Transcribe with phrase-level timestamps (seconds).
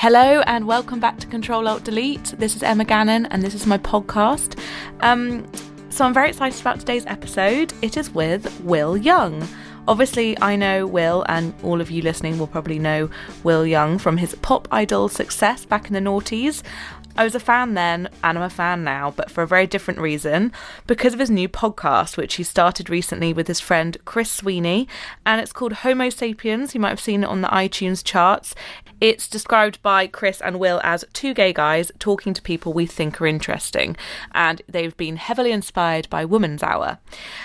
[0.00, 2.26] Hello and welcome back to Control Alt Delete.
[2.38, 4.56] This is Emma Gannon and this is my podcast.
[5.00, 5.44] Um,
[5.90, 7.72] so I'm very excited about today's episode.
[7.82, 9.44] It is with Will Young.
[9.88, 13.10] Obviously, I know Will, and all of you listening will probably know
[13.42, 16.62] Will Young from his pop idol success back in the noughties.
[17.16, 19.98] I was a fan then, and I'm a fan now, but for a very different
[19.98, 20.52] reason
[20.86, 24.86] because of his new podcast, which he started recently with his friend Chris Sweeney,
[25.26, 26.72] and it's called Homo Sapiens.
[26.72, 28.54] You might have seen it on the iTunes charts.
[29.00, 33.20] It's described by Chris and Will as two gay guys talking to people we think
[33.20, 33.96] are interesting,
[34.32, 36.98] and they've been heavily inspired by Woman's Hour.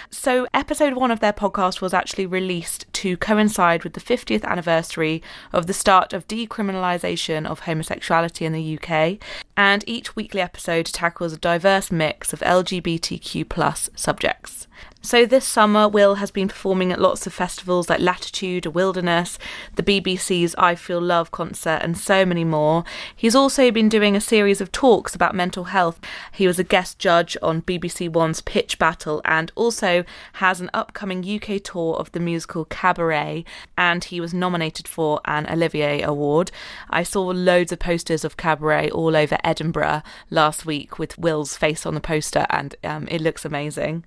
[0.10, 5.22] So, episode one of their podcast was actually released to coincide with the 50th anniversary
[5.52, 9.20] of the start of decriminalisation of homosexuality in the UK,
[9.56, 14.68] and each weekly episode tackles a diverse mix of LGBTQ plus subjects.
[15.06, 19.38] So this summer, Will has been performing at lots of festivals like Latitude, Wilderness,
[19.76, 22.86] the BBC's I Feel Love concert, and so many more.
[23.14, 26.00] He's also been doing a series of talks about mental health.
[26.32, 31.22] He was a guest judge on BBC One's Pitch Battle and also has an upcoming
[31.22, 33.44] UK tour of the musical Cabaret,
[33.78, 36.50] and he was nominated for an Olivier Award.
[36.90, 41.86] I saw loads of posters of Cabaret all over Edinburgh last week with Will's face
[41.86, 44.06] on the poster, and um, it looks amazing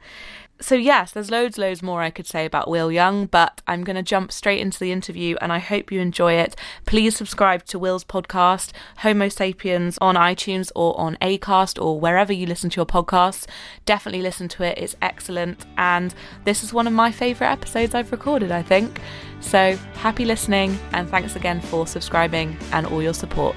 [0.60, 3.96] so yes, there's loads, loads more I could say about Will Young, but I'm going
[3.96, 6.56] to jump straight into the interview, and I hope you enjoy it.
[6.86, 12.46] Please subscribe to Will's podcast, Homo Sapiens, on iTunes or on Acast or wherever you
[12.46, 13.46] listen to your podcasts.
[13.84, 18.12] Definitely listen to it; it's excellent, and this is one of my favourite episodes I've
[18.12, 18.50] recorded.
[18.50, 19.00] I think
[19.40, 19.76] so.
[19.94, 23.56] Happy listening, and thanks again for subscribing and all your support.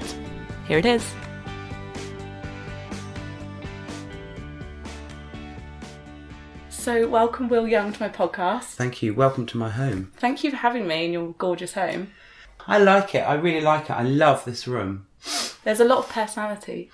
[0.66, 1.14] Here it is.
[6.80, 8.70] So, welcome, Will Young, to my podcast.
[8.70, 9.12] Thank you.
[9.12, 10.12] Welcome to my home.
[10.16, 12.10] Thank you for having me in your gorgeous home.
[12.66, 13.18] I like it.
[13.18, 13.92] I really like it.
[13.92, 15.06] I love this room.
[15.62, 16.90] There's a lot of personality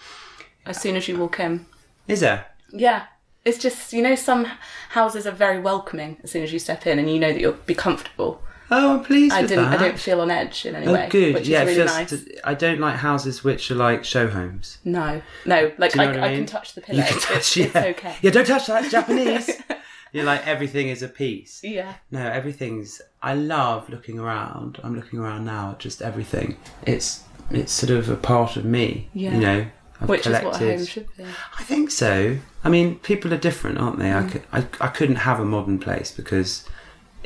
[0.67, 1.67] as soon as you walk in.
[2.09, 2.47] Is there?
[2.73, 3.05] Yeah.
[3.45, 4.49] It's just, you know, some
[4.89, 7.53] houses are very welcoming as soon as you step in and you know that you'll
[7.53, 8.43] be comfortable.
[8.71, 9.71] Oh, I'm pleased I with didn't.
[9.71, 9.81] that.
[9.81, 11.09] I don't feel on edge in any Oh, way.
[11.09, 11.35] good.
[11.35, 12.11] Which yeah, is really nice.
[12.11, 14.79] to- I don't like houses which are like show homes.
[14.85, 15.73] No, no.
[15.79, 16.99] Like you know I, I I can touch the pillow.
[16.99, 17.37] You can touch.
[17.37, 17.65] It's, yeah.
[17.67, 18.17] it's okay.
[18.23, 18.83] Yeah, don't touch that.
[18.83, 19.51] It's Japanese.
[20.13, 21.61] You're like everything is a piece.
[21.63, 21.95] Yeah.
[22.11, 23.03] No, everything's.
[23.23, 24.81] I love looking around.
[24.83, 26.57] I'm looking around now at just everything.
[26.87, 29.09] It's it's sort of a part of me.
[29.13, 29.35] Yeah.
[29.35, 29.67] You know,
[30.01, 30.49] I've Which collected.
[30.49, 31.25] is what a home should be.
[31.59, 32.39] I think so.
[32.65, 34.07] I mean, people are different, aren't they?
[34.07, 34.25] Mm.
[34.27, 36.65] I, could, I, I couldn't have a modern place because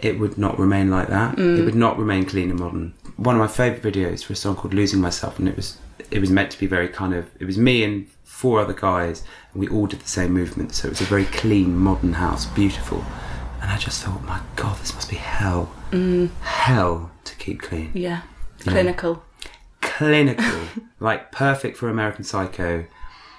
[0.02, 1.36] it would not remain like that.
[1.36, 1.58] Mm.
[1.58, 2.94] It would not remain clean and modern.
[3.16, 5.78] One of my favourite videos for a song called "Losing Myself," and it was
[6.10, 7.30] it was meant to be very kind of.
[7.38, 9.22] It was me and four other guys,
[9.52, 10.74] and we all did the same movement.
[10.74, 13.04] So it was a very clean, modern house, beautiful.
[13.60, 15.70] And I just thought, my God, this must be hell,
[16.40, 17.90] hell to keep clean.
[17.92, 18.22] Yeah.
[18.64, 18.72] Yeah.
[18.72, 19.22] Clinical.
[19.82, 20.60] Clinical,
[21.00, 22.86] like perfect for American Psycho.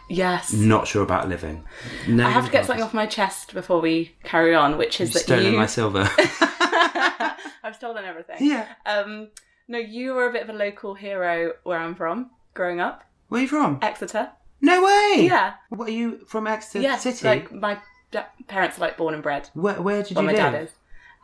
[0.10, 0.52] Yes.
[0.54, 1.64] Not sure about living.
[2.08, 5.10] No, I have to get something off my chest before we carry on, which is
[5.10, 5.60] You've that stolen you.
[5.60, 6.10] my silver.
[7.64, 8.38] I've stolen everything.
[8.40, 8.68] yeah.
[8.86, 9.30] Um,
[9.68, 13.40] no, you were a bit of a local hero where I'm from, growing up, Where
[13.40, 13.80] are you from?
[13.82, 14.32] Exeter.
[14.60, 15.26] No way.
[15.26, 15.54] Yeah.
[15.70, 17.26] What are you from Exeter yes, City?
[17.26, 17.80] like my
[18.48, 19.50] parents are like born and bred.
[19.54, 20.36] where, where did you my live?
[20.36, 20.72] dad is.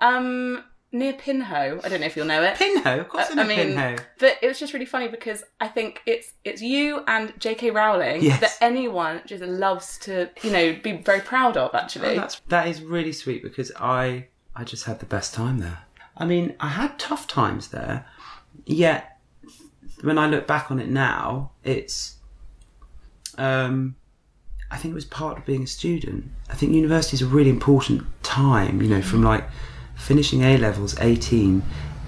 [0.02, 1.80] Um, near Pinhoe.
[1.84, 2.56] I don't know if you'll know it.
[2.58, 3.96] Pinhoe, of course, Uh, I know I mean, Pinhoe.
[4.20, 7.72] but it was just really funny because I think it's it's you and J.K.
[7.72, 8.40] Rowling Yes.
[8.42, 11.74] that anyone just loves to you know be very proud of.
[11.76, 15.60] Actually, Oh, that's that is really sweet because I I just had the best time
[15.60, 15.80] there.
[16.16, 18.06] I mean, I had tough times there,
[18.66, 19.20] yet
[20.02, 22.16] when I look back on it now, it's
[23.38, 23.96] um
[24.70, 26.26] I think it was part of being a student.
[26.50, 29.48] I think university is a really important time, you know, from like
[29.98, 31.62] finishing A levels 18,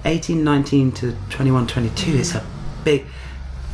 [0.05, 2.17] 18, 19 to 21, 22.
[2.17, 2.45] It's a
[2.83, 3.05] big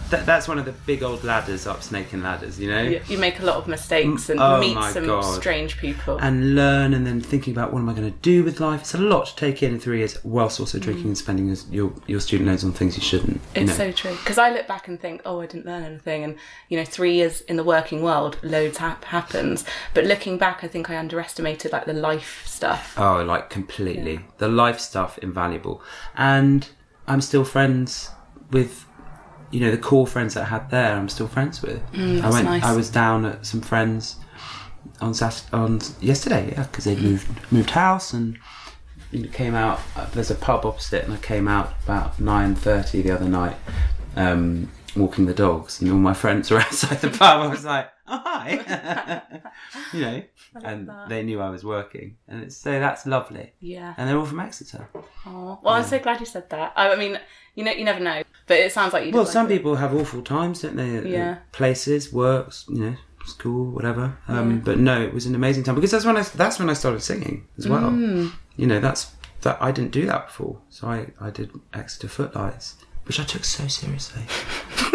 [0.09, 2.81] that, that's one of the big old ladders up snaking ladders, you know?
[2.83, 5.23] you, you make a lot of mistakes and Oh meet some God.
[5.23, 6.17] strange people.
[6.17, 8.81] and learn and then thinking about what am I going to do with life.
[8.81, 11.07] It's a lot to take in in three years, whilst also drinking mm.
[11.07, 13.35] and spending your, your your student loans on things you shouldn't.
[13.55, 13.85] you It's know.
[13.85, 16.35] so true because I look back and think, oh, I didn't learn anything, and
[16.69, 19.65] you know, three years in the working world, loads hap- happens.
[19.93, 22.93] But looking back, I think I underestimated like the life stuff.
[22.97, 24.19] oh, like completely.
[24.37, 25.81] The life stuff invaluable,
[26.15, 26.67] and
[27.07, 28.09] I'm still friends
[28.51, 28.85] with.
[29.51, 30.95] You know the core friends that I had there.
[30.95, 31.81] I'm still friends with.
[31.93, 32.45] I Mm, that's went.
[32.45, 32.63] nice.
[32.63, 34.17] I was down at some friends
[35.01, 36.51] on Sat- on yesterday.
[36.51, 38.37] Yeah, because they moved moved house and
[39.31, 39.79] came out.
[40.13, 43.55] There's a pub opposite, and I came out about nine thirty the other night,
[44.15, 47.41] um, walking the dogs, and all my friends were outside the pub.
[47.41, 49.21] I was like, "Oh hi,"
[49.93, 50.23] you know,
[50.63, 51.07] and that.
[51.09, 53.53] they knew I was working, and it's, so that's lovely.
[53.59, 53.93] Yeah.
[53.97, 54.89] And they're all from Exeter.
[55.25, 56.73] Oh, well, I'm so glad you said that.
[56.75, 57.19] I, I mean,
[57.55, 58.23] you know, you never know.
[58.47, 59.11] But it sounds like you.
[59.11, 59.49] Well, like some it.
[59.49, 61.09] people have awful times, don't they?
[61.09, 61.37] Yeah.
[61.51, 62.95] Places, works, you know,
[63.25, 64.17] school, whatever.
[64.27, 66.73] Um, But no, it was an amazing time because that's when I that's when I
[66.73, 67.89] started singing as well.
[67.89, 68.31] Mm.
[68.55, 69.11] You know, that's
[69.41, 72.75] that I didn't do that before, so I I did Exeter Footlights,
[73.05, 74.21] which I took so seriously.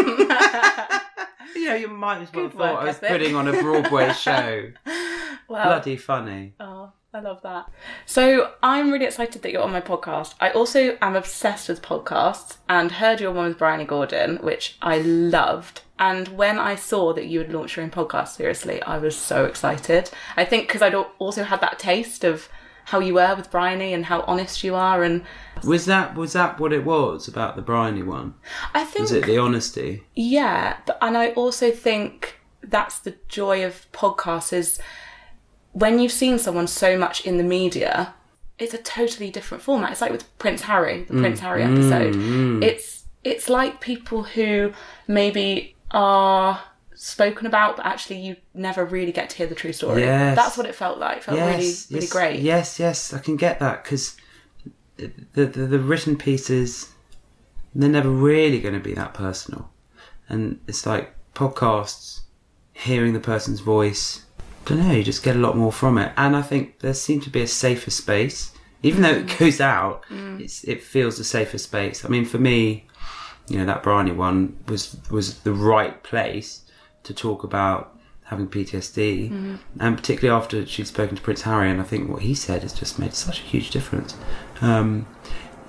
[1.56, 4.12] you know, you might as well Good thought work I was putting on a Broadway
[4.12, 4.70] show.
[5.48, 5.64] Wow.
[5.64, 6.54] Bloody funny.
[6.60, 7.68] Oh, I love that.
[8.06, 10.34] So I'm really excited that you're on my podcast.
[10.40, 14.98] I also am obsessed with podcasts and heard your one with Bryony Gordon, which I
[14.98, 15.82] loved.
[15.98, 19.44] And when I saw that you had launched your own podcast, seriously, I was so
[19.44, 20.10] excited.
[20.36, 22.48] I think because I'd also had that taste of
[22.84, 25.02] how you were with Bryony and how honest you are.
[25.02, 25.24] And
[25.64, 28.34] Was that was that what it was about the Bryony one?
[28.72, 30.04] I think Was it the honesty?
[30.14, 34.78] Yeah, but and I also think that's the joy of podcasts is
[35.72, 38.14] when you've seen someone so much in the media,
[38.58, 39.92] it's a totally different format.
[39.92, 41.20] It's like with Prince Harry, the mm.
[41.20, 42.14] Prince Harry episode.
[42.14, 42.64] Mm, mm.
[42.64, 44.72] It's it's like people who
[45.06, 46.60] maybe are
[46.94, 50.02] spoken about, but actually you never really get to hear the true story.
[50.02, 50.36] Yes.
[50.36, 51.18] That's what it felt like.
[51.18, 52.40] It felt really, really yes, great.
[52.40, 54.16] Yes, yes, I can get that because
[54.96, 56.90] the, the the written pieces
[57.74, 59.70] they're never really going to be that personal,
[60.28, 62.20] and it's like podcasts,
[62.72, 64.26] hearing the person's voice.
[64.70, 66.94] I don't know, you just get a lot more from it, and I think there
[66.94, 68.52] seems to be a safer space,
[68.82, 69.38] even though it mm.
[69.38, 70.04] goes out.
[70.06, 70.40] Mm.
[70.40, 72.04] It's it feels a safer space.
[72.04, 72.86] I mean, for me,
[73.48, 76.62] you know, that Bryony one was was the right place
[77.02, 79.56] to talk about having PTSD, mm-hmm.
[79.80, 82.72] and particularly after she'd spoken to Prince Harry, and I think what he said has
[82.72, 84.16] just made such a huge difference.
[84.60, 85.06] Um,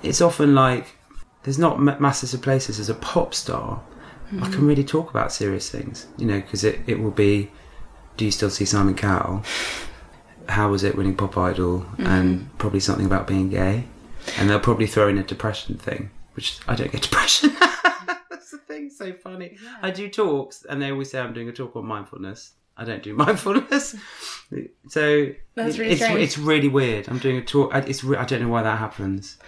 [0.02, 0.94] it's often like
[1.42, 2.78] there's not ma- masses of places.
[2.78, 3.82] As a pop star
[4.32, 4.66] I can mm-hmm.
[4.66, 7.50] really talk about serious things, you know, because it, it will be
[8.16, 9.42] do you still see Simon Cowell?
[10.48, 11.86] How was it winning Pop Idol?
[11.98, 12.56] And mm-hmm.
[12.58, 13.84] probably something about being gay.
[14.38, 17.50] And they'll probably throw in a depression thing, which I don't get depression.
[18.30, 19.56] That's the thing, so funny.
[19.80, 22.52] I do talks, and they always say I'm doing a talk on mindfulness.
[22.76, 23.96] I don't do mindfulness.
[24.88, 26.20] So That's really it's, strange.
[26.20, 27.08] it's really weird.
[27.08, 27.74] I'm doing a talk.
[27.74, 29.38] It's I don't know why that happens.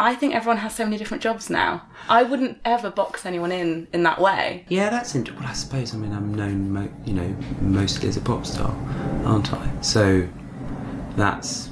[0.00, 1.82] I think everyone has so many different jobs now.
[2.08, 4.64] I wouldn't ever box anyone in in that way.
[4.68, 5.42] Yeah, that's interesting.
[5.42, 8.74] Well, I suppose I mean I'm known, mo- you know, mostly as a pop star,
[9.24, 9.80] aren't I?
[9.82, 10.26] So
[11.16, 11.70] that's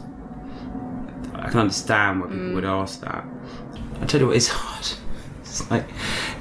[1.35, 2.83] I can understand why people would mm.
[2.83, 3.25] ask that.
[4.01, 4.87] I tell you what, it's hard.
[5.41, 5.89] It's like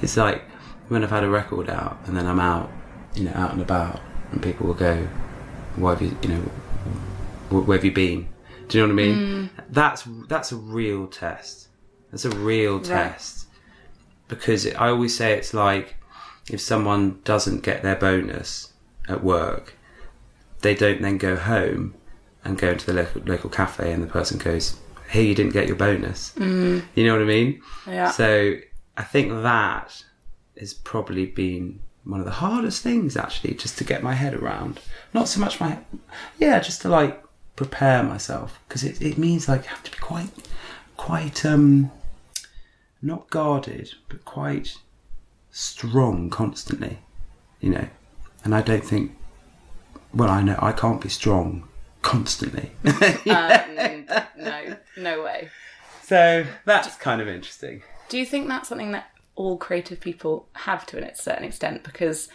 [0.02, 0.44] it's like
[0.90, 2.70] when I've had a record out and then I'm out,
[3.16, 4.02] you know, out and about,
[4.32, 5.08] and people will go,
[5.78, 6.42] "Why have you, you know,
[7.50, 8.28] where have you been?"
[8.68, 9.16] Do you know what I mean?
[9.16, 9.50] Mm.
[9.70, 11.67] That's that's a real test.
[12.12, 13.48] That's a real test
[14.28, 15.96] because it, I always say it's like
[16.50, 18.74] if someone doesn't get their bonus
[19.08, 19.76] at work,
[20.62, 21.96] they don't then go home
[22.44, 24.78] and go into the local, local cafe and the person goes,
[25.10, 26.84] "Hey, you didn't get your bonus." Mm.
[26.96, 27.62] You know what I mean?
[27.86, 28.12] Yeah.
[28.12, 28.56] So
[28.96, 30.04] I think that
[30.60, 34.80] has probably been one of the hardest things actually, just to get my head around.
[35.14, 35.78] Not so much my,
[36.40, 37.24] yeah, just to like
[37.56, 40.30] prepare myself because it it means like you have to be quite,
[40.98, 41.92] quite um,
[43.02, 44.76] not guarded but quite
[45.52, 47.00] strong constantly,
[47.62, 47.88] you know.
[48.44, 49.16] And I don't think,
[50.14, 51.68] well, I know I can't be strong
[52.02, 52.72] constantly.
[53.30, 54.06] Um,
[54.38, 55.50] no, no way.
[56.04, 57.84] so that's kind of interesting.
[58.10, 61.84] Do you think that's something that all creative people have to a certain extent?
[61.84, 62.30] Because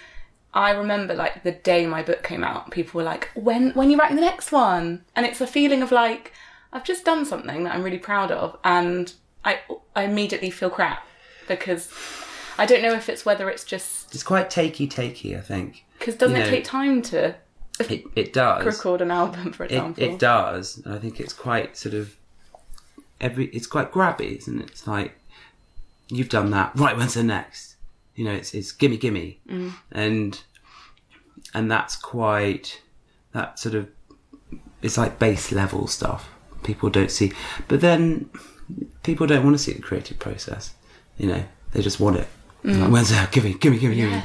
[0.55, 3.97] I remember like the day my book came out, people were like, "When when you
[3.97, 6.33] writing the next one?" And it's a feeling of like
[6.73, 9.13] I've just done something that I'm really proud of, and
[9.45, 9.61] I
[9.95, 11.07] I immediately feel crap
[11.49, 11.91] because
[12.59, 15.85] I don't know if it's whether it's just It's quite takey takey, I think.
[15.99, 17.35] because doesn't You it know, take time to
[17.79, 18.65] It it does.
[18.65, 20.03] record an album, for example?
[20.03, 22.17] it does, and I think it's quite sort of
[23.21, 23.47] every.
[23.47, 24.71] It's quite grabby, isn't it?
[24.71, 25.19] It's like
[26.09, 26.97] you've done that, right?
[26.97, 27.77] When's the next?
[28.15, 29.73] You know, it's it's gimme gimme, mm.
[29.91, 30.41] and
[31.55, 32.83] and that's quite
[33.33, 33.89] that sort of
[34.83, 36.29] it's like base level stuff.
[36.63, 37.33] People don't see,
[37.69, 38.31] but then
[39.03, 40.75] people don't want to see the creative process.
[41.19, 42.29] You know, they just want it.
[42.65, 43.33] Like, When's that?
[43.33, 44.23] Gimme, gimme, gimme, gimme.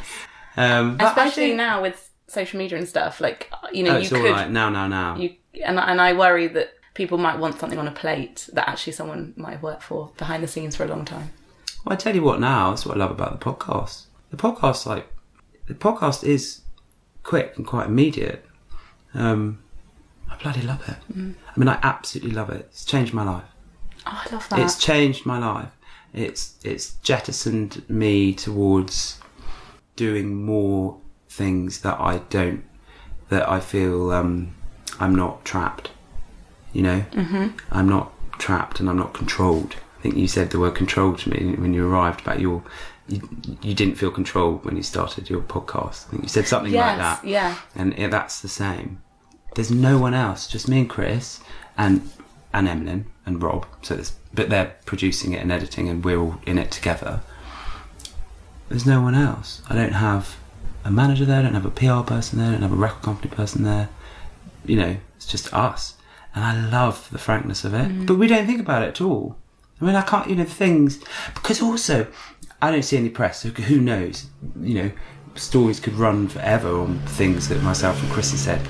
[0.56, 4.22] Um, Especially think- now with social media and stuff, like you know, Oh, you could
[4.26, 5.18] all right now, now, now.
[5.18, 8.94] you and and I worry that people might want something on a plate that actually
[8.94, 11.32] someone might have worked for behind the scenes for a long time.
[11.86, 14.06] Well, I tell you what now, that's what I love about the podcast.
[14.32, 15.08] The podcast, like,
[15.68, 16.62] the podcast is
[17.24, 18.44] quick and quite immediate.
[19.14, 19.60] Um,
[20.38, 20.98] I bloody love it.
[21.56, 22.68] I mean, I absolutely love it.
[22.72, 23.46] It's changed my life.
[24.06, 24.60] Oh, I love that.
[24.60, 25.72] It's changed my life.
[26.14, 29.20] It's it's jettisoned me towards
[29.96, 30.98] doing more
[31.30, 32.64] things that I don't,
[33.30, 34.56] that I feel um,
[35.00, 35.92] I'm not trapped.
[36.74, 37.48] You know, mm-hmm.
[37.72, 39.76] I'm not trapped and I'm not controlled.
[40.00, 42.64] I think you said the word control to me when you arrived about your
[43.08, 43.28] you,
[43.62, 46.08] you didn't feel controlled when you started your podcast.
[46.08, 47.26] I think you said something like that.
[47.26, 47.58] yeah.
[47.76, 49.02] And that's the same.
[49.58, 51.40] There's no one else, just me and Chris
[51.80, 52.08] and
[52.54, 53.66] and Emlyn and Rob.
[53.82, 57.22] So there's, but they're producing it and editing, and we're all in it together.
[58.70, 59.64] There's no one else.
[59.68, 60.38] I don't have
[60.86, 61.40] a manager there.
[61.40, 62.50] I don't have a PR person there.
[62.50, 63.90] I don't have a record company person there.
[64.64, 65.96] You know, it's just us,
[66.36, 67.90] and I love the frankness of it.
[67.90, 68.06] Mm.
[68.06, 69.38] But we don't think about it at all.
[69.82, 72.06] I mean, I can't, you know, things because also
[72.62, 73.42] I don't see any press.
[73.42, 74.28] So who knows?
[74.62, 74.92] You know,
[75.34, 78.62] stories could run forever on things that myself and Chris have said.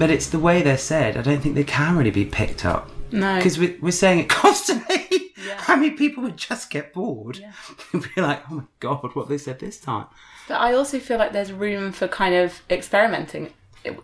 [0.00, 1.16] But it's the way they're said.
[1.18, 2.90] I don't think they can really be picked up.
[3.12, 3.36] No.
[3.36, 5.32] Because we're, we're saying it constantly.
[5.46, 5.62] Yeah.
[5.68, 7.36] I mean, people would just get bored.
[7.36, 7.52] Yeah.
[7.92, 10.06] and be like, oh my God, what they said this time?
[10.48, 13.52] But I also feel like there's room for kind of experimenting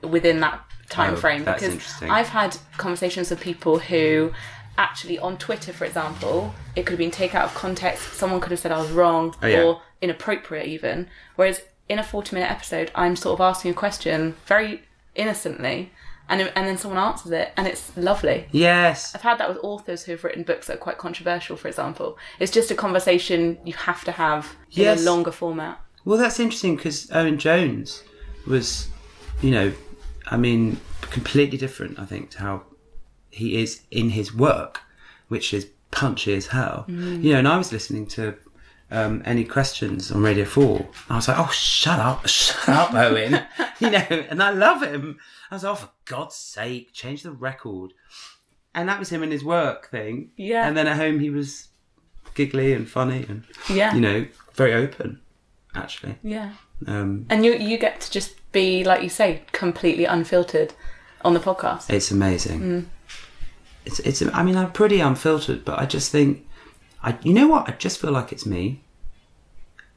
[0.02, 2.10] within that time Oh, frame that's because interesting.
[2.10, 4.32] I've had conversations with people who
[4.78, 8.12] actually on Twitter, for example, it could have been taken out of context.
[8.12, 9.62] Someone could have said I was wrong Oh, yeah.
[9.62, 11.08] or inappropriate even.
[11.36, 14.82] Whereas in a 40 minute episode, I'm sort of asking a question very
[15.16, 15.92] innocently
[16.28, 18.46] and, and then someone answers it and it's lovely.
[18.50, 19.14] Yes.
[19.14, 22.18] I've had that with authors who have written books that are quite controversial, for example.
[22.40, 25.80] It's just a conversation you have to have in a longer format.
[26.04, 28.02] Well, that's interesting because Owen Jones
[28.46, 28.88] was,
[29.42, 29.72] you know,
[30.28, 32.62] I mean, completely different, I think, to how
[33.30, 34.80] he is in his work,
[35.28, 36.84] which is punchy as hell.
[36.88, 37.22] Mm.
[37.22, 38.36] You know, and I was listening to
[38.90, 40.76] um, Any Questions on Radio 4.
[40.78, 43.40] And I was like, oh, shut up, shut up, Owen.
[43.80, 45.18] you know, and I love him.
[45.50, 47.92] I was like, oh, for God's sake, change the record.
[48.74, 50.30] And that was him in his work thing.
[50.36, 50.66] Yeah.
[50.66, 51.68] And then at home, he was
[52.34, 53.94] giggly and funny and, Yeah.
[53.94, 55.20] you know, very open,
[55.74, 56.16] actually.
[56.22, 56.52] Yeah.
[56.86, 60.74] Um, And you you get to just be, like you say, completely unfiltered
[61.22, 61.88] on the podcast.
[61.88, 62.90] It's amazing.
[63.86, 64.20] It's it's.
[64.22, 66.45] I mean, I'm pretty unfiltered, but I just think,
[67.06, 67.68] I you know what?
[67.68, 68.82] I just feel like it's me.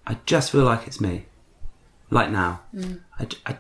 [0.07, 1.25] I just feel like it's me,
[2.09, 2.61] like now.
[2.73, 3.01] Mm.
[3.19, 3.57] I, I-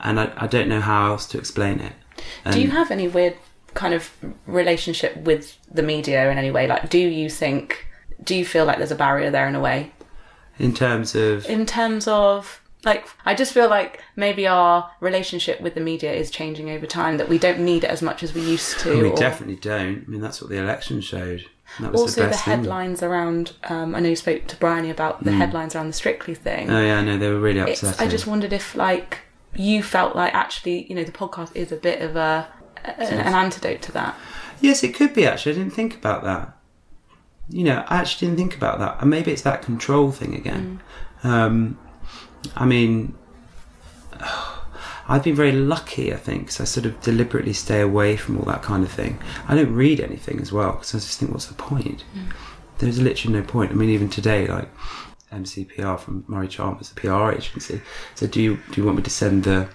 [0.00, 1.92] and I, I don't know how else to explain it.
[2.52, 3.36] do you have any weird
[3.74, 4.10] kind of
[4.46, 6.68] relationship with the media in any way?
[6.68, 7.84] Like, do you think,
[8.22, 9.90] do you feel like there's a barrier there in a way?
[10.60, 15.74] in terms of In terms of, like, I just feel like maybe our relationship with
[15.74, 18.40] the media is changing over time, that we don't need it as much as we
[18.42, 19.02] used to.
[19.02, 20.04] we or- definitely don't.
[20.06, 21.44] I mean, that's what the election showed.
[21.94, 22.58] Also the the, thing.
[22.58, 26.34] headlines around um, i know you spoke to bryony about the headlines around the strictly
[26.34, 28.06] thing Oh yeah, no, they were really upsetting.
[28.06, 29.20] i just wondered if like
[29.54, 32.48] you felt like actually you know the podcast is a bit of a
[32.84, 34.16] an, an antidote to that
[34.60, 35.52] Yes, it could be actually.
[35.52, 36.56] I didn't think about that.
[37.48, 39.00] You know, I actually didn't think about that.
[39.00, 40.80] And maybe it's that control thing again.
[41.22, 41.78] Um,
[42.56, 43.14] I mean,
[45.08, 48.44] I've been very lucky, I think, because I sort of deliberately stay away from all
[48.44, 49.18] that kind of thing.
[49.48, 52.04] I don't read anything as well because I just think, what's the point?
[52.14, 52.32] Mm.
[52.78, 53.72] There's literally no point.
[53.72, 54.68] I mean, even today, like
[55.32, 57.80] MCPR from Murray Chalmers, the PR agency,
[58.14, 59.68] said, "Do you do you want me to send the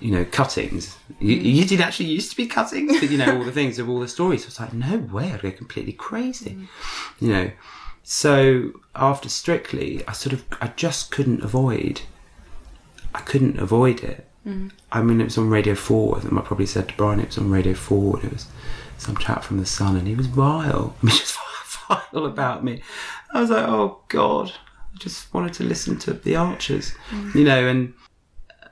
[0.00, 0.96] you know, cuttings.
[1.20, 1.44] You, mm.
[1.54, 4.00] you did actually used to be cuttings, but you know, all the things of all
[4.00, 4.44] the stories.
[4.44, 6.50] I was like, no way, I'd go completely crazy.
[6.50, 6.68] Mm.
[7.20, 7.50] You know,
[8.02, 12.02] so after Strictly, I sort of, I just couldn't avoid,
[13.14, 14.28] I couldn't avoid it.
[14.92, 16.16] I mean, it was on Radio 4.
[16.16, 18.46] I think I probably said to Brian it was on Radio 4 and it was
[18.98, 20.94] some chap from The Sun and he was vile.
[21.02, 21.38] I mean, just
[21.88, 22.82] vile about me.
[23.32, 24.52] I was like, oh God,
[24.94, 26.94] I just wanted to listen to The Archers,
[27.34, 27.94] you know, and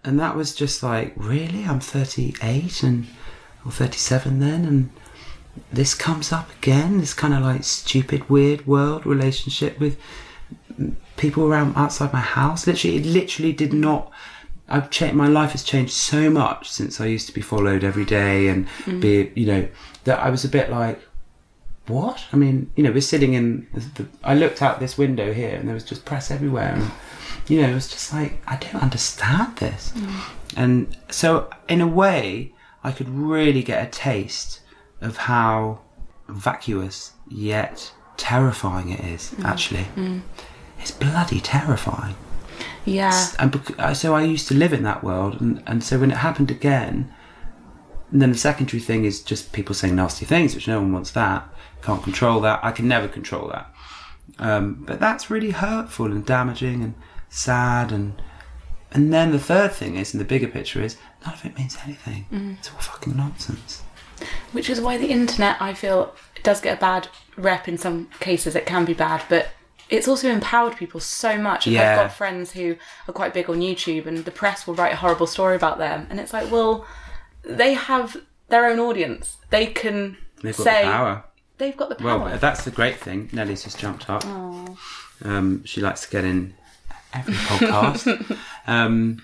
[0.05, 3.07] and that was just like really i'm 38 and
[3.65, 4.91] or 37 then and
[5.71, 9.99] this comes up again this kind of like stupid weird world relationship with
[11.17, 14.11] people around outside my house literally it literally did not
[14.69, 15.15] I've changed.
[15.17, 18.67] My life has changed so much since I used to be followed every day and
[18.85, 19.01] mm.
[19.01, 19.69] be, you know,
[20.05, 21.01] that I was a bit like,
[21.87, 22.25] what?
[22.33, 23.67] I mean, you know, we're sitting in.
[23.73, 26.91] The, I looked out this window here, and there was just press everywhere, and
[27.49, 29.93] you know, it was just like I don't understand this.
[29.95, 30.21] Mm.
[30.57, 32.55] And so, in a way,
[32.85, 34.61] I could really get a taste
[35.01, 35.81] of how
[36.29, 39.33] vacuous yet terrifying it is.
[39.33, 39.45] Mm.
[39.45, 39.87] Actually,
[40.79, 42.15] it's bloody terrifying.
[42.85, 46.11] Yeah And bec- so I used to live in that world, and, and so when
[46.11, 47.13] it happened again,
[48.11, 51.11] and then the secondary thing is just people saying nasty things, which no one wants
[51.13, 51.49] that.
[51.83, 52.61] Can't control that.
[52.63, 53.73] I can never control that.
[54.39, 56.95] Um, but that's really hurtful and damaging and
[57.29, 58.21] sad and
[58.95, 61.79] and then the third thing is, and the bigger picture is, none of it means
[61.85, 62.27] anything.
[62.59, 63.83] It's all fucking nonsense.
[64.53, 68.55] which is why the internet i feel does get a bad rep in some cases
[68.55, 69.49] it can be bad but
[69.93, 71.91] it's also empowered people so much Like, Yeah.
[71.93, 72.77] i've got friends who
[73.09, 76.07] are quite big on youtube and the press will write a horrible story about them
[76.11, 76.87] and it's like well
[77.43, 78.17] they have
[78.49, 81.25] their own audience they can They've got say the power.
[81.59, 83.29] they've got the power Well, that's the great thing.
[83.33, 84.25] Nelly's just jumped up.
[85.25, 86.55] Um, she likes to get in
[87.15, 88.39] every podcast.
[88.67, 89.23] um,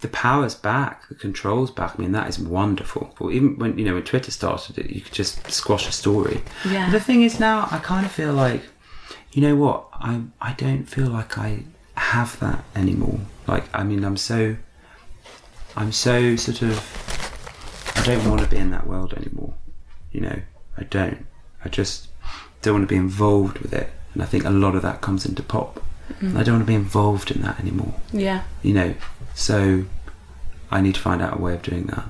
[0.00, 1.94] the power's back, the control's back.
[1.96, 3.14] I mean, that is wonderful.
[3.20, 6.42] Well, even when you know when Twitter started it, you could just squash a story.
[6.68, 6.86] Yeah.
[6.86, 8.62] But the thing is now, I kind of feel like,
[9.36, 9.88] you know what?
[9.92, 11.64] I I don't feel like I
[11.94, 13.20] have that anymore.
[13.46, 14.56] Like, I mean, I'm so,
[15.76, 19.52] I'm so sort of, I don't want to be in that world anymore.
[20.10, 20.40] You know,
[20.78, 21.26] I don't.
[21.62, 22.08] I just
[22.62, 23.90] don't want to be involved with it.
[24.14, 25.82] And I think a lot of that comes into pop.
[26.08, 26.32] I mm.
[26.42, 27.92] don't want to be involved in that anymore.
[28.14, 28.44] Yeah.
[28.62, 28.94] You know,
[29.34, 29.84] so
[30.70, 32.06] I need to find out a way of doing that.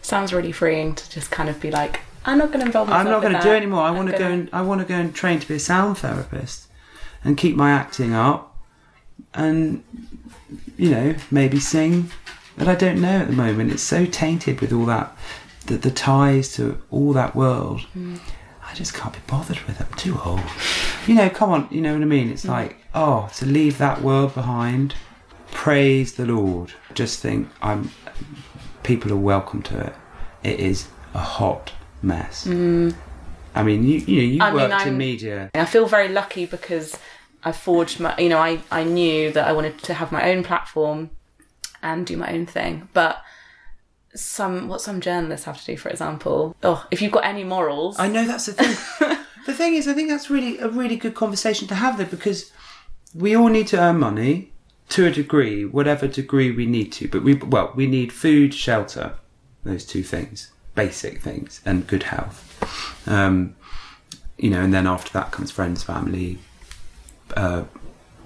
[0.00, 3.06] Sounds really freeing to just kind of be like, I'm not going to involve myself.
[3.06, 3.82] I'm not going to do anymore.
[3.82, 5.98] I want to go and I want to go and train to be a sound
[5.98, 6.68] therapist,
[7.24, 8.56] and keep my acting up,
[9.34, 9.82] and
[10.76, 12.10] you know maybe sing.
[12.56, 13.72] But I don't know at the moment.
[13.72, 15.16] It's so tainted with all that,
[15.66, 17.80] the, the ties to all that world.
[17.96, 18.20] Mm.
[18.64, 19.86] I just can't be bothered with it.
[19.90, 20.40] I'm too old.
[21.06, 21.68] You know, come on.
[21.70, 22.30] You know what I mean?
[22.30, 22.50] It's mm.
[22.50, 24.94] like oh, to leave that world behind.
[25.50, 26.72] Praise the Lord.
[26.94, 27.90] Just think, I'm.
[28.82, 29.94] People are welcome to it.
[30.42, 32.46] It is a hot mess.
[32.46, 35.50] I mean, you you know, you I mean, worked I'm- in media.
[35.54, 36.96] I feel very lucky because
[37.44, 40.44] I forged my, you know, I, I knew that I wanted to have my own
[40.44, 41.10] platform
[41.82, 42.88] and do my own thing.
[42.92, 43.20] But
[44.14, 47.98] some, what some journalists have to do, for example, oh, if you've got any morals,
[47.98, 49.18] I know that's the thing.
[49.46, 52.52] the thing is, I think that's really a really good conversation to have there because
[53.14, 54.52] we all need to earn money
[54.90, 57.08] to a degree, whatever degree we need to.
[57.08, 59.14] But we well, we need food, shelter,
[59.64, 63.08] those two things, basic things, and good health.
[63.08, 63.54] Um,
[64.38, 66.38] you know, and then after that comes friends, family,
[67.36, 67.64] uh,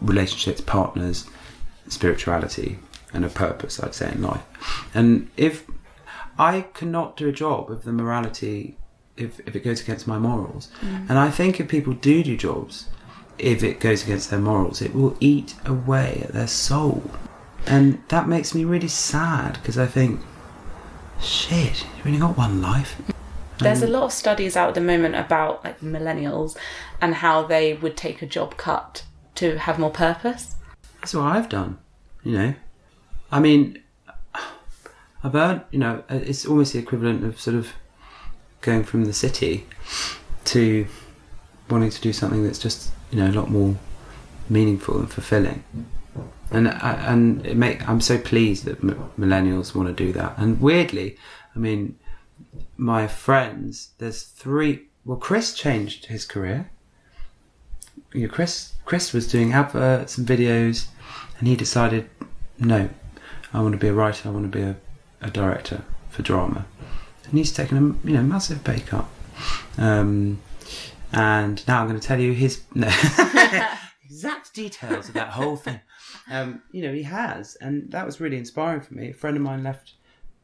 [0.00, 1.26] relationships, partners,
[1.88, 2.78] spirituality,
[3.12, 3.80] and a purpose.
[3.80, 4.42] I'd say in life.
[4.94, 5.64] And if
[6.38, 8.76] I cannot do a job of the morality
[9.16, 10.68] if, if it goes against my morals.
[11.08, 12.86] And I think if people do do jobs,
[13.38, 17.02] if it goes against their morals, it will eat away at their soul.
[17.66, 20.20] And that makes me really sad because I think,
[21.20, 23.00] shit, you've only got one life.
[23.58, 26.56] there's a um, lot of studies out at the moment about like millennials
[27.00, 29.04] and how they would take a job cut
[29.36, 30.56] to have more purpose.
[31.00, 31.78] That's what I've done,
[32.22, 32.54] you know.
[33.30, 33.82] I mean,
[35.22, 37.72] I've earned, you know, uh, it's almost the equivalent of sort of
[38.60, 39.66] going from the city
[40.46, 40.86] to
[41.68, 43.76] wanting to do something that's just, you know, a lot more
[44.48, 45.64] meaningful and fulfilling.
[46.50, 50.38] And I, and it make I'm so pleased that m- millennials want to do that.
[50.38, 51.16] And weirdly,
[51.54, 51.98] I mean,
[52.76, 54.88] my friends, there's three.
[55.04, 56.70] Well, Chris changed his career.
[58.12, 60.86] You know, Chris Chris was doing adverts and videos,
[61.38, 62.08] and he decided,
[62.58, 62.88] no,
[63.52, 64.28] I want to be a writer.
[64.28, 64.76] I want to be a,
[65.20, 66.66] a director for drama,
[67.24, 69.06] and he's taken a you know massive pay cut.
[69.78, 70.40] Um,
[71.12, 72.88] and now I'm going to tell you his no,
[74.04, 75.80] exact details of that whole thing.
[76.30, 79.10] Um, you know, he has, and that was really inspiring for me.
[79.10, 79.94] A friend of mine left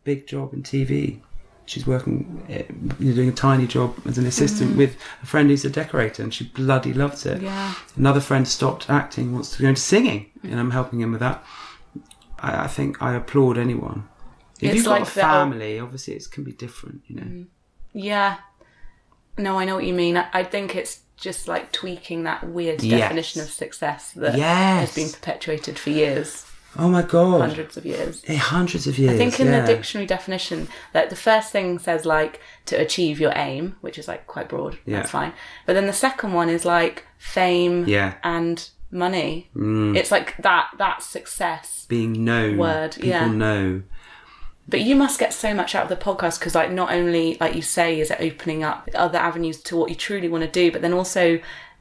[0.05, 1.21] big job in TV.
[1.65, 2.65] She's working, eh,
[2.99, 6.45] doing a tiny job as an assistant with a friend who's a decorator, and she
[6.45, 7.41] bloody loves it.
[7.41, 7.75] Yeah.
[7.97, 11.45] Another friend stopped acting, wants to go into singing, and I'm helping him with that.
[12.39, 14.09] I, I think I applaud anyone.
[14.61, 17.45] If It's you've got like a the family, obviously it can be different, you know.
[17.93, 18.37] Yeah.
[19.39, 20.17] No, I know what you mean.
[20.17, 23.01] I think it's just like tweaking that weird Yes.
[23.01, 24.81] definition of success that Yes.
[24.81, 26.45] has been perpetuated for years,
[26.77, 28.23] Oh my god, hundreds of years.
[28.27, 29.13] Eh, hundreds of years.
[29.13, 29.61] I think in yeah.
[29.61, 34.09] the dictionary definition, like the first thing says like to achieve your aim, which is
[34.09, 34.79] like quite broad.
[34.87, 34.97] Yeah.
[34.97, 35.33] That's fine.
[35.67, 38.15] But then the second one is like fame Yeah.
[38.25, 39.51] and money.
[39.55, 39.97] Mm.
[39.97, 41.87] It's like that that success.
[41.89, 43.27] being known, Word, people yeah.
[43.31, 43.83] know.
[44.69, 47.55] But you must get so much out of the podcast because like not only like
[47.55, 50.71] you say is it opening up other avenues to what you truly want to do,
[50.71, 51.41] but then also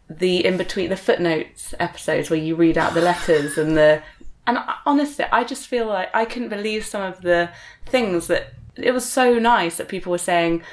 [0.10, 4.02] the in between the footnotes episodes where you read out the letters and the
[4.46, 7.50] and honestly I just feel like I couldn't believe some of the
[7.86, 10.63] things that it was so nice that people were saying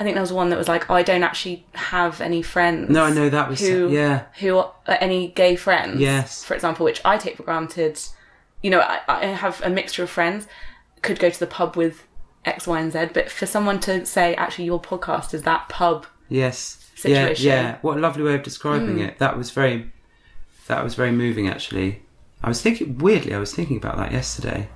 [0.00, 2.90] I think there was one that was like oh I don't actually have any friends
[2.90, 4.24] No, I know that was who yeah.
[4.40, 6.42] who are any gay friends Yes.
[6.42, 8.00] for example which I take for granted
[8.62, 10.48] you know I, I have a mixture of friends
[11.02, 12.04] could go to the pub with
[12.44, 16.06] X, Y, and Z, but for someone to say, actually, your podcast is that pub,
[16.28, 16.90] Yes.
[16.94, 17.46] situation.
[17.46, 17.76] Yeah, yeah.
[17.82, 19.08] What a lovely way of describing Mm.
[19.08, 19.18] it.
[19.18, 19.92] That was very
[20.66, 22.02] that was very moving actually.
[22.42, 24.68] I was thinking weirdly, I was thinking about that yesterday.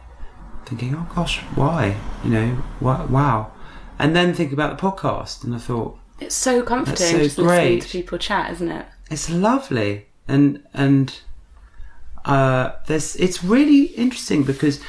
[0.64, 1.96] Thinking, oh gosh, why?
[2.24, 2.48] You know,
[2.80, 3.52] why, wow.
[3.98, 7.82] And then thinking about the podcast and I thought, it's so comforting so just great.
[7.82, 8.86] to people chat, isn't it?
[9.10, 10.06] it's lovely.
[10.28, 11.20] And and
[12.24, 14.80] uh there's it's really interesting because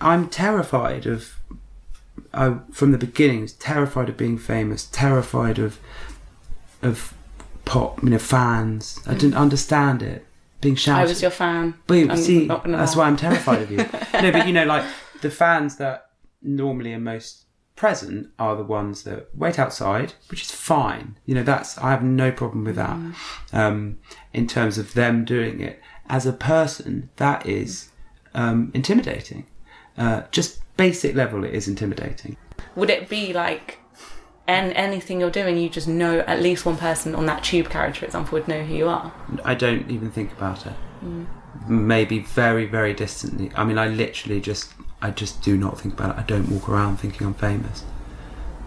[0.00, 1.36] I'm terrified of
[2.32, 5.78] I from the beginning was terrified of being famous, terrified of
[6.82, 7.14] of
[7.64, 9.00] pop, you know, fans.
[9.06, 10.24] I didn't understand it.
[10.60, 11.00] being shouted.
[11.00, 11.74] I was your fan.
[11.86, 13.78] But you see, that's why I'm terrified of you.
[14.22, 14.84] no, but you know, like
[15.20, 16.10] the fans that
[16.42, 17.44] normally are most
[17.76, 21.16] present are the ones that wait outside, which is fine.
[21.26, 22.96] You know, that's I have no problem with that.
[22.96, 23.14] Mm.
[23.52, 23.98] Um,
[24.32, 27.90] in terms of them doing it as a person, that is
[28.34, 29.46] um, intimidating.
[29.98, 32.36] Uh, just basic level, it is intimidating.
[32.76, 33.78] Would it be like,
[34.46, 37.98] and anything you're doing, you just know at least one person on that tube carriage,
[37.98, 39.12] for example, would know who you are?
[39.44, 40.72] I don't even think about it.
[41.68, 43.50] Maybe very, very distantly.
[43.56, 46.20] I mean, I literally just, I just do not think about it.
[46.20, 47.84] I don't walk around thinking I'm famous.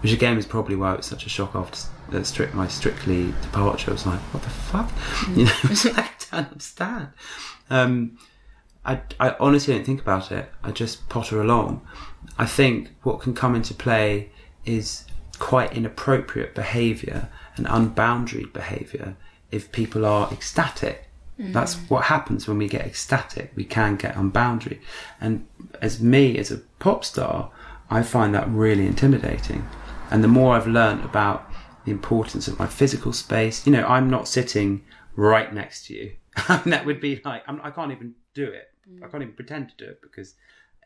[0.02, 3.34] Which again is probably why it was such a shock after uh, strict, my Strictly
[3.44, 3.92] departure.
[3.92, 4.92] I was like, what the fuck?
[5.38, 5.52] You know,
[5.96, 7.10] I don't understand.
[7.70, 8.18] Um,
[8.86, 10.50] I, I honestly don't think about it.
[10.64, 11.86] I just potter along.
[12.38, 14.32] I think what can come into play
[14.66, 15.06] is
[15.40, 19.16] quite inappropriate behaviour and unboundaried behaviour
[19.52, 21.08] if people are ecstatic.
[21.40, 21.54] Mm.
[21.54, 23.52] That's what happens when we get ecstatic.
[23.56, 24.80] We can get unboundary.
[25.20, 25.48] And
[25.82, 27.52] as me, as a pop star,
[27.90, 29.68] I find that really intimidating.
[30.10, 31.50] And the more I've learned about
[31.86, 34.84] the importance of my physical space, you know, I'm not sitting
[35.16, 36.12] right next to you.
[36.66, 38.71] that would be like, I'm, I can't even do it.
[38.92, 39.04] Mm.
[39.04, 40.36] I can't even pretend to do it because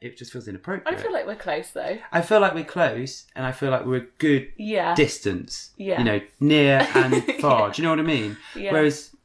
[0.02, 0.98] it just feels inappropriate.
[0.98, 1.98] I feel like we're close though.
[2.12, 4.94] I feel like we're close, and I feel like we're a good Yeah.
[4.96, 5.72] distance.
[5.78, 6.00] Yeah.
[6.00, 7.68] You know, near and far.
[7.68, 7.74] Yeah.
[7.74, 8.38] Do you know what I mean?
[8.56, 8.72] Yeah.
[8.74, 9.15] Whereas,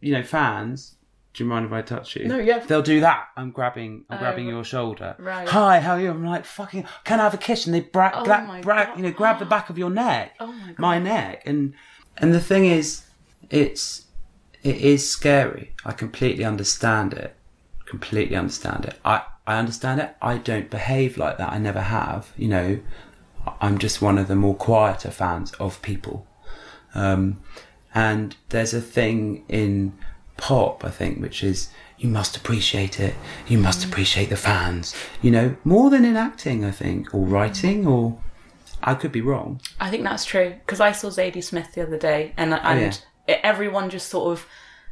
[0.00, 0.96] you know, fans.
[1.32, 2.26] Do you mind if I touch you?
[2.26, 2.58] No, yeah.
[2.58, 3.28] They'll do that.
[3.36, 4.04] I'm grabbing.
[4.10, 5.14] I'm Oh, grabbing your shoulder.
[5.20, 5.48] right.
[5.48, 6.10] Hi, how are you?
[6.10, 6.84] I'm like fucking.
[7.04, 7.66] Can I have a kiss?
[7.66, 8.96] And they bra- Oh bra- God.
[8.96, 10.34] you know, grab the back of your neck.
[10.40, 10.78] Oh my God.
[10.80, 11.42] My neck.
[11.46, 11.74] And
[12.18, 13.04] and the thing is,
[13.48, 14.06] it's
[14.64, 15.72] it is scary.
[15.84, 17.36] I completely understand it.
[17.90, 19.00] Completely understand it.
[19.04, 20.14] I I understand it.
[20.22, 21.50] I don't behave like that.
[21.50, 22.32] I never have.
[22.36, 22.80] You know,
[23.60, 26.24] I'm just one of the more quieter fans of people.
[26.94, 27.40] Um,
[27.92, 29.98] and there's a thing in
[30.36, 33.14] pop, I think, which is you must appreciate it.
[33.48, 34.94] You must appreciate the fans.
[35.20, 38.20] You know, more than in acting, I think, or writing, or
[38.84, 39.60] I could be wrong.
[39.80, 43.90] I think that's true because I saw Zadie Smith the other day, and and everyone
[43.90, 44.46] just sort of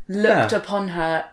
[0.08, 0.58] looked Yeah.
[0.58, 1.28] upon her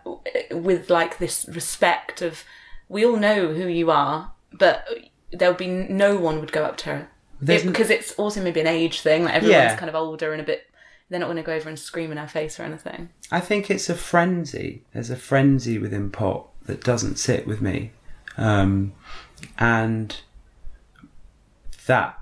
[0.52, 2.44] with like this respect of,
[2.90, 4.88] we all know who you are, but
[5.32, 7.08] there would be no one would go up to her
[7.48, 9.24] It- because it's also maybe an age thing.
[9.26, 9.76] Like everyone's Yeah.
[9.78, 10.68] kind of older and a bit.
[11.10, 13.10] They're not going to go over and scream in her face or anything.
[13.32, 14.84] I think it's a frenzy.
[14.94, 17.92] There's a frenzy within pop that doesn't sit with me,
[18.38, 18.94] um,
[19.60, 20.20] and
[21.86, 22.20] that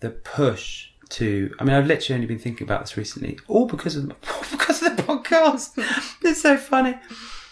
[0.00, 1.54] the push to.
[1.58, 4.82] I mean, I've literally only been thinking about this recently, all because of all because
[4.82, 4.99] of the
[5.30, 6.18] podcast.
[6.22, 6.96] it's so funny.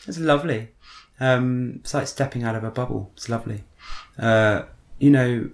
[0.07, 0.69] It's lovely.
[1.21, 3.11] Um, it's like stepping out of a bubble.
[3.15, 3.65] It's lovely.
[4.19, 4.63] Uh,
[4.99, 5.51] you know,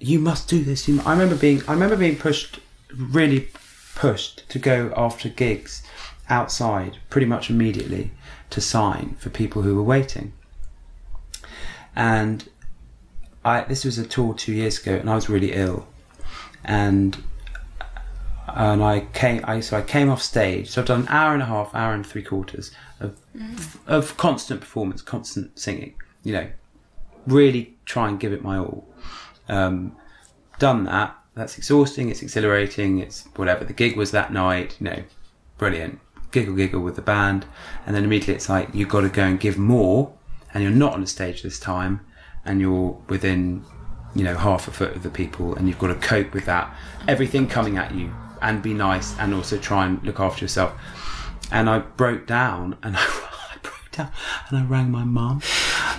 [0.00, 0.88] you must do this.
[0.88, 1.62] You, I remember being.
[1.68, 2.60] I remember being pushed,
[2.96, 3.48] really
[3.94, 5.82] pushed to go after gigs
[6.28, 8.12] outside pretty much immediately
[8.50, 10.32] to sign for people who were waiting.
[11.96, 12.48] And
[13.44, 15.86] I this was a tour two years ago, and I was really ill,
[16.64, 17.22] and
[18.54, 19.44] and I came.
[19.44, 20.70] I so I came off stage.
[20.70, 23.18] So I've done an hour and a half, hour and three quarters of
[23.86, 25.94] of constant performance, constant singing.
[26.24, 26.46] You know,
[27.26, 28.86] really try and give it my all.
[29.48, 29.96] Um,
[30.58, 31.16] done that.
[31.34, 32.08] That's exhausting.
[32.08, 32.98] It's exhilarating.
[32.98, 33.64] It's whatever.
[33.64, 34.76] The gig was that night.
[34.80, 35.02] You know,
[35.56, 36.00] brilliant.
[36.30, 37.46] Giggle, giggle with the band,
[37.86, 40.12] and then immediately it's like you've got to go and give more,
[40.52, 42.00] and you're not on a stage this time,
[42.44, 43.64] and you're within,
[44.14, 46.76] you know, half a foot of the people, and you've got to cope with that.
[47.06, 50.72] Everything coming at you, and be nice, and also try and look after yourself.
[51.50, 53.00] And I broke down, and I,
[53.54, 54.10] I broke down,
[54.48, 55.42] and I rang my mum,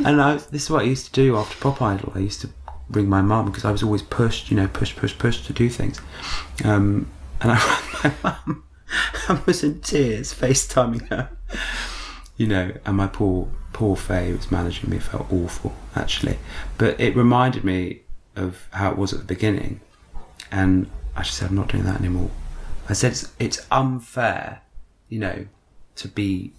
[0.06, 2.13] and I, this is what I used to do after Pop Idol.
[2.15, 2.49] I used to
[2.89, 5.69] ring my mum because I was always pushed, you know, push, push, push to do
[5.69, 5.99] things.
[6.63, 7.10] Um,
[7.41, 8.63] and I rang my mum.
[9.28, 11.30] I was in tears, FaceTiming her.
[12.38, 16.39] You know, and my poor, poor Faye was managing me felt awful, actually.
[16.78, 18.02] But it reminded me
[18.36, 19.82] of how it was at the beginning.
[20.52, 22.29] And I just said, I'm not doing that anymore.
[22.88, 24.62] I said, it's, it's unfair,
[25.10, 25.45] you know,
[25.97, 26.53] to be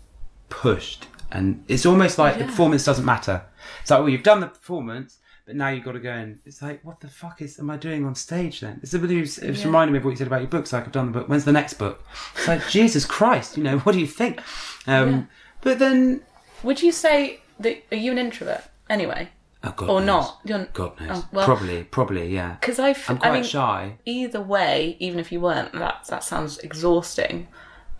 [0.48, 1.06] pushed.
[1.32, 3.42] And it's almost like the performance doesn't matter.
[3.80, 6.60] It's like, well, you've done the performance, but now you've got to go and it's
[6.60, 8.80] like, what the fuck is am I doing on stage then?
[8.82, 9.66] It's, it's, it's Yeah.
[9.66, 10.72] reminding me of what you said about your books.
[10.72, 11.28] Like I've done the book.
[11.28, 12.04] When's the next book?
[12.36, 14.40] It's like Jesus Christ, you know, what do you think?
[14.86, 15.22] Um, Yeah.
[15.62, 16.22] But then,
[16.62, 19.28] Would you say that are you an introvert anyway,
[19.64, 20.06] oh God, or knows.
[20.06, 20.40] not?
[20.44, 21.10] You're, God knows.
[21.18, 22.56] Oh, well- probably, probably, yeah.
[22.60, 23.96] Because I, f- I'm quite I mean, shy.
[24.04, 27.48] either way, even if you weren't, that that sounds exhausting.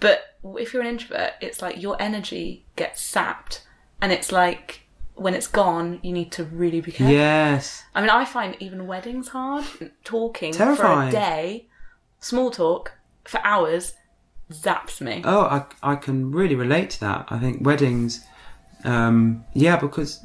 [0.01, 3.67] But if you're an introvert, it's like your energy gets sapped,
[4.01, 4.83] and it's like
[5.15, 7.15] when it's gone, you need to really be careful.
[7.15, 7.85] Yes.
[7.95, 9.67] I mean, I find even weddings hard.
[10.03, 11.67] Talking for a day,
[12.21, 12.93] small talk
[13.25, 13.93] for hours,
[14.51, 15.21] zaps me.
[15.27, 17.27] Oh, I, I can really relate to that.
[17.29, 18.25] I think weddings,
[18.85, 20.25] um, yeah, because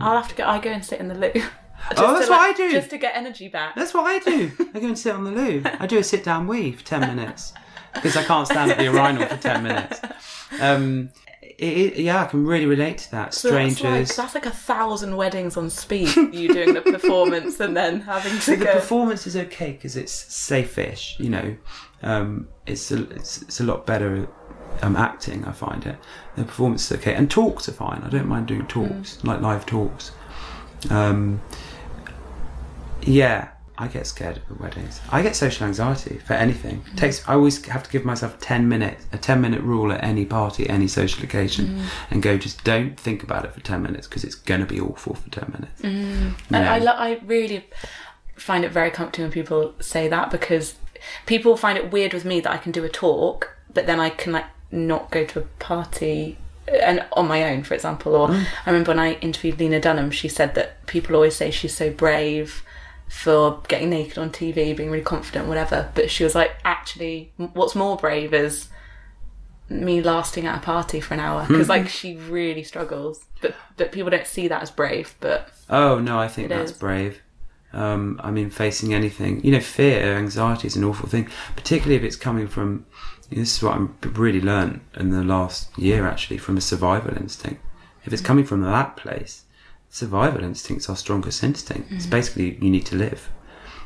[0.00, 0.44] I'll have to go.
[0.44, 1.32] I go and sit in the loo.
[1.90, 2.70] Just Oh, that's to, what like- I do.
[2.70, 3.74] Just to get energy back.
[3.74, 4.50] that's what I do.
[4.74, 5.62] I go and sit on the loo.
[5.64, 7.52] I do a sit down wee for 10 minutes
[7.92, 10.00] because I can't stand at the urinal for 10 minutes.
[10.60, 11.10] Um,
[11.42, 13.34] it, it- yeah, I can really relate to that.
[13.34, 14.08] So that's Strangers.
[14.10, 16.14] like, that's like a thousand weddings on speed.
[16.34, 18.72] you doing the performance and then having to the go.
[18.74, 21.56] performance is okay because it's safe-ish, you know.
[22.02, 24.26] Um, it's, a, it's it's a lot better
[24.82, 25.44] um, acting.
[25.44, 25.96] I find it.
[26.36, 28.02] The performance is okay, and talks are fine.
[28.04, 30.12] I don't mind doing talks, like live talks.
[30.90, 31.40] Um,
[33.02, 35.00] yeah, I get scared of weddings.
[35.10, 36.84] I get social anxiety for anything.
[36.92, 37.26] It takes.
[37.28, 40.68] I always have to give myself ten minutes, a ten minute rule at any party,
[40.68, 42.36] any social occasion, and go.
[42.38, 45.28] Just don't think about it for ten minutes because it's going to be awful for
[45.30, 45.82] ten minutes.
[45.82, 47.66] You And I, lo- I really
[48.36, 50.74] find it very comforting when people say that because
[51.26, 54.10] people find it weird with me that I can do a talk, but then I
[54.10, 56.36] can like not go to a party
[56.68, 58.14] uh, and on my own, for example.
[58.14, 58.46] Or mm.
[58.66, 61.90] I remember when I interviewed Lena Dunham, she said that people always say she's so
[61.90, 62.62] brave
[63.08, 65.90] for getting naked on TV, being really confident, whatever.
[65.94, 68.68] But she was like, actually, what's more brave is
[69.68, 71.52] me lasting at a party for an hour hmm.
[71.52, 75.98] because like she really struggles but but people don't see that as brave but Oh
[75.98, 76.78] no, I think that's is.
[76.78, 77.20] brave.
[77.72, 82.02] Um, I mean, facing anything, you know, fear, anxiety is an awful thing, particularly if
[82.02, 82.86] it's coming from.
[83.30, 87.62] This is what I've really learned in the last year, actually, from a survival instinct.
[88.04, 89.44] If it's coming from that place,
[89.90, 91.90] survival instinct's our strongest instinct.
[91.92, 93.30] It's basically you need to live.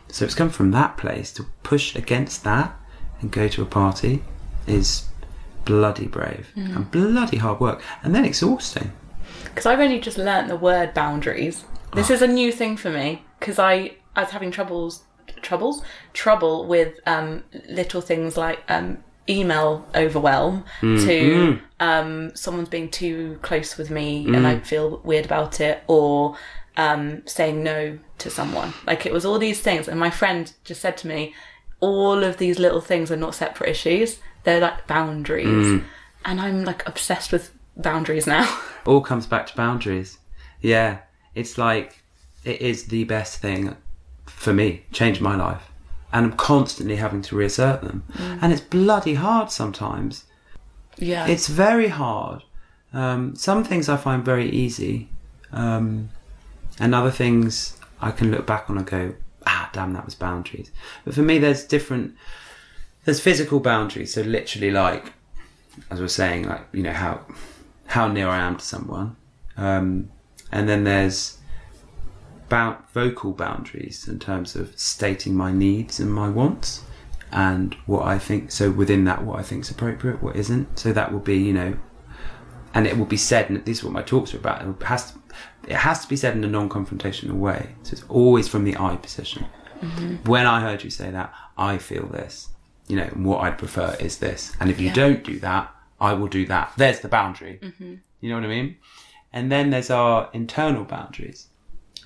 [0.09, 2.75] So it's come from that place to push against that
[3.21, 4.23] and go to a party
[4.67, 5.07] is
[5.65, 8.93] bloody brave and bloody hard work, and then exhausting.
[9.45, 11.65] because I've only just learnt the word boundaries.
[11.95, 15.03] This is a new thing for me because I, I was having troubles,
[15.43, 18.99] troubles, trouble with um, little things like um,
[19.29, 25.61] email overwhelm to um, someone's being too close with me and I feel weird about
[25.61, 26.37] it, or
[26.77, 28.73] um, saying no to someone.
[28.87, 31.35] Like it was all these things, and my friend just said to me,
[31.81, 35.83] all of these little things are not separate issues; they're like boundaries,
[36.25, 38.59] and I'm like obsessed with boundaries now.
[38.87, 40.19] all comes back to boundaries.
[40.61, 40.99] Yeah,
[41.35, 42.03] it's like
[42.45, 43.77] it is the best thing
[44.27, 45.71] for me, changed my life,
[46.13, 50.25] and I'm constantly having to reassert them, and it's bloody hard sometimes.
[50.97, 52.43] yeah, It's very hard.
[52.93, 55.09] Um, some things I find very easy,
[55.53, 56.09] um,
[56.81, 59.15] and other things I can look back on and go,
[59.47, 60.71] ah, damn, that was boundaries.
[61.05, 62.15] But for me, there's different.
[63.05, 65.13] There's physical boundaries, so literally, like
[65.91, 67.21] as we're saying, like you know how
[67.87, 69.17] how near I am to someone,
[69.57, 70.11] um,
[70.53, 71.38] and then there's
[72.49, 76.83] bound vocal boundaries in terms of stating my needs and my wants
[77.31, 78.51] and what I think.
[78.51, 80.79] So within that, what I think is appropriate, what isn't.
[80.79, 81.77] So that will be, you know,
[82.75, 83.51] and it will be said.
[83.51, 84.63] And this is what my talks are about.
[84.63, 85.19] It has to,
[85.67, 87.75] it has to be said in a non-confrontational way.
[87.83, 89.47] So it's always from the I position.
[89.81, 90.29] Mm-hmm.
[90.29, 92.49] When I heard you say that, I feel this.
[92.89, 94.57] You know, and what I'd prefer is this.
[94.61, 94.95] And if you Yeah.
[94.95, 96.73] don't do that, I will do that.
[96.77, 97.59] There's the boundary.
[97.63, 97.95] Mm-hmm.
[98.21, 98.77] You know what I mean?
[99.33, 101.49] And then there's our internal boundaries,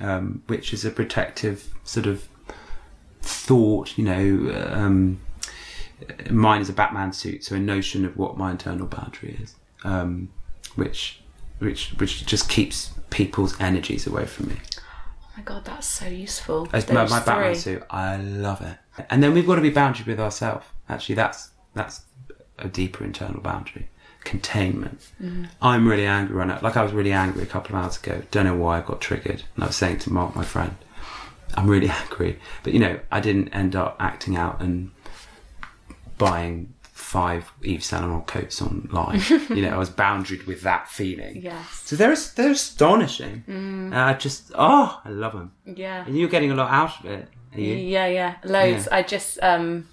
[0.00, 2.28] um, which is a protective sort of
[3.20, 5.20] thought, you know, um,
[6.30, 10.30] mine is a Batman suit, so a notion of what my internal boundary is, um,
[10.74, 11.20] which,
[11.58, 14.56] which, which just keeps people's energies away from me.
[14.78, 16.68] oh my god, that's so useful.
[16.72, 18.78] As my, my Batman suit, I love it.
[19.10, 20.66] And then we've got to be boundary with ourselves.
[20.88, 22.02] Actually, that's that's
[22.58, 23.88] a deeper internal boundary.
[24.24, 25.00] Containment.
[25.22, 25.44] Mm-hmm.
[25.60, 26.58] I'm really angry right now.
[26.62, 28.22] Like I was really angry a couple of hours ago.
[28.30, 29.42] Don't know why I got triggered.
[29.54, 30.76] And I was saying to Mark, my friend,
[31.54, 32.38] I'm really angry.
[32.62, 34.90] But you know, I didn't end up acting out and
[36.18, 39.20] buying five Yves Saint Laurent coats online.
[39.50, 41.42] you know, I was boundaried with that feeling.
[41.42, 41.68] Yes.
[41.84, 43.44] So they're they're astonishing.
[43.48, 43.86] Mm.
[43.86, 45.52] And I just oh, I love them.
[45.66, 46.06] Yeah.
[46.06, 47.28] And you're getting a lot out of it.
[47.54, 48.88] Yeah, yeah, loads.
[48.88, 49.88] I just um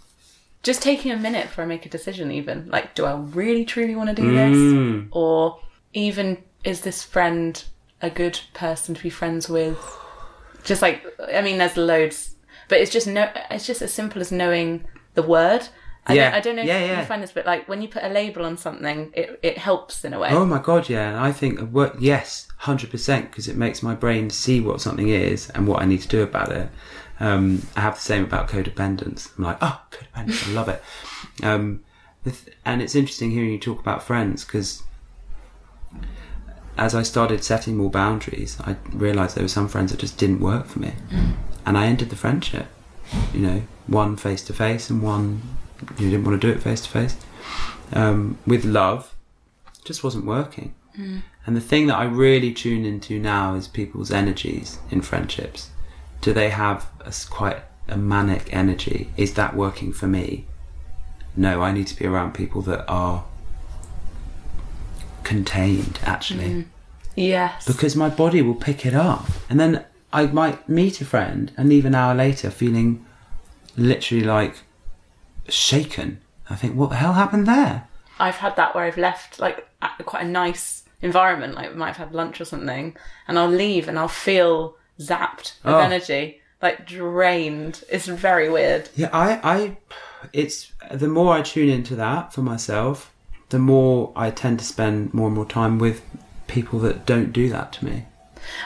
[0.63, 2.67] just taking a minute before I make a decision even.
[2.69, 4.58] Like, do I really truly want to do this?
[4.58, 5.08] Mm.
[5.12, 5.60] Or
[5.93, 7.63] even is this friend
[8.02, 9.78] a good person to be friends with?
[10.63, 12.36] Just like I mean there's loads.
[12.67, 15.67] But it's just no it's just as simple as knowing the word.
[16.06, 16.26] I Yeah.
[16.32, 17.00] don't, I don't know Yeah, if yeah.
[17.02, 20.04] you find this, but like when you put a label on something, it, it helps
[20.04, 20.30] in a way.
[20.32, 21.10] Oh my god, yeah.
[21.10, 24.82] And I think of work, yes, hundred percent, because it makes my brain see what
[24.82, 26.69] something is and what I need to do about it.
[27.20, 29.30] Um, I have the same about codependence.
[29.38, 30.82] I'm like, oh, codependence, I love it.
[31.44, 31.82] Um,
[32.66, 34.84] and it's interesting hearing you talk about friends because
[36.78, 40.40] as I started setting more boundaries, I realised there were some friends that just didn't
[40.40, 40.94] work for me,
[41.66, 42.68] and I ended the friendship.
[43.34, 45.42] You know, one face to face and one
[45.98, 47.18] you didn't want to do it face to face.
[47.94, 49.16] um, with love
[49.84, 50.74] just wasn't working.
[51.46, 55.70] And the thing that I really tune into now is people's energies in friendships.
[56.22, 59.12] Do they have a quite a manic energy?
[59.18, 60.46] Is that working for me?
[61.36, 63.24] No, I need to be around people that are
[65.24, 66.66] contained, actually mm.
[67.16, 67.66] Yes.
[67.66, 69.26] because my body will pick it up.
[69.50, 73.06] And then I might meet a friend and leave an hour later feeling
[73.78, 74.56] literally like
[75.48, 76.20] shaken.
[76.50, 77.88] I think, what the hell happened there?
[78.20, 79.68] I've had that where I've left like
[80.06, 83.88] quite a nice environment, like we might have had lunch or something, and I'll leave
[83.88, 85.80] and I'll feel zapped of Oh.
[85.80, 87.84] energy, like drained.
[87.90, 88.90] It's very weird.
[88.96, 89.78] Yeah, I, I,
[90.34, 93.14] it's the more I tune into that for myself,
[93.50, 96.02] the more I tend to spend more and more time with
[96.48, 98.06] people that don't do that to me.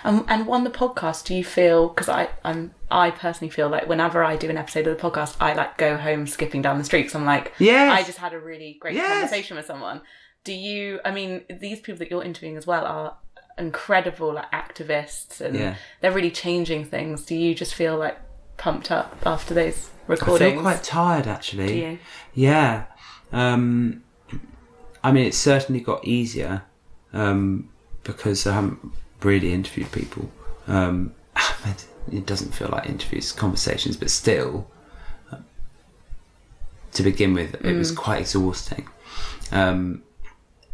[0.04, 1.90] Um, and on the podcast, do you feel?
[1.90, 5.36] Because I, I'm, I personally feel like whenever I do an episode of the podcast,
[5.40, 7.16] I like go home skipping down the streets.
[7.16, 9.12] I'm like, yeah, I just had a really great Yes.
[9.12, 10.02] conversation with someone.
[10.44, 11.00] Do you?
[11.04, 13.18] I mean, these people that you're interviewing as well are
[13.58, 15.76] incredible like activists, and Yeah.
[16.02, 17.24] they're really changing things.
[17.26, 18.18] Do you just feel like
[18.58, 20.52] pumped up after those recordings?
[20.52, 21.68] I feel quite tired actually.
[21.68, 22.00] Do you?
[22.34, 22.86] Yeah.
[23.32, 24.04] Um,
[25.04, 26.64] I mean, it's certainly got easier
[27.14, 27.70] um,
[28.04, 28.80] because I haven't
[29.22, 30.30] really interviewed people.
[30.68, 31.14] Um,
[31.66, 31.86] it-
[32.26, 34.68] doesn't feel like interviews, conversations, but still,
[36.94, 38.88] to begin with, it was quite exhausting.
[39.52, 40.04] Um,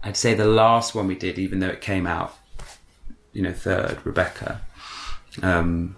[0.04, 2.36] I'd say the last one we did, even though it came out,
[3.40, 4.60] you know, third, Rebecca.
[5.42, 5.96] Um,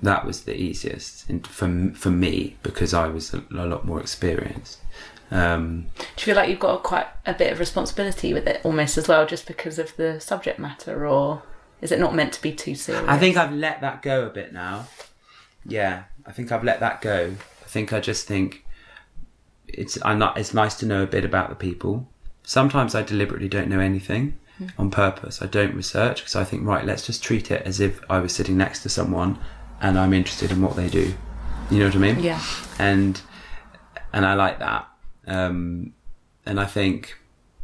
[0.00, 4.78] that was the easiest for for me because I was a, a lot more experienced.
[5.30, 8.96] Um, Do you feel like you've got quite a bit of responsibility with it almost
[8.96, 11.42] as well, just because of the subject matter, or
[11.82, 13.04] is it not meant to be too serious?
[13.06, 14.86] I think I've let that go a bit now.
[15.66, 17.34] Yeah, I think I've let that go.
[17.62, 18.64] I think I just think
[19.66, 20.38] it's I'm not.
[20.38, 22.08] It's nice to know a bit about the people.
[22.42, 24.38] Sometimes I deliberately don't know anything
[24.78, 25.40] on purpose.
[25.42, 26.84] I don't research because I think right.
[26.84, 29.38] Let's just treat it as if I was sitting next to someone
[29.80, 31.14] and I'm interested in what they do.
[31.70, 32.20] You know what I mean?
[32.20, 32.42] Yeah.
[32.78, 33.20] And
[34.12, 34.88] and I like that.
[35.26, 35.92] Um,
[36.46, 37.16] and I think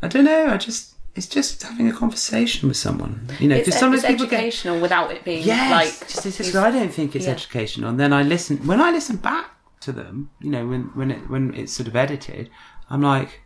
[0.02, 0.48] I don't know.
[0.48, 3.28] I just it's just having a conversation with someone.
[3.38, 6.26] You know, It's, because sometimes it's people get educational without it being Yes, like just
[6.26, 7.33] it's, these- I don't think it's yeah.
[7.33, 7.88] educational.
[7.90, 10.30] And then I listen when I listen back to them.
[10.40, 12.50] You know, when when it when it's sort of edited,
[12.90, 13.40] I'm like,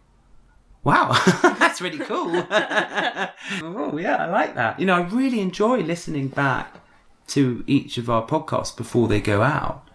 [0.84, 1.12] wow,
[1.58, 2.46] that's really cool.
[2.50, 4.78] oh yeah, I like that.
[4.80, 6.80] You know, I really enjoy listening back
[7.28, 9.86] to each of our podcasts before they go out.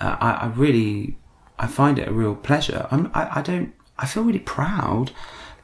[0.00, 1.16] Uh, I, I really,
[1.58, 2.86] I find it a real pleasure.
[2.90, 5.10] I'm, I, I don't, I feel really proud,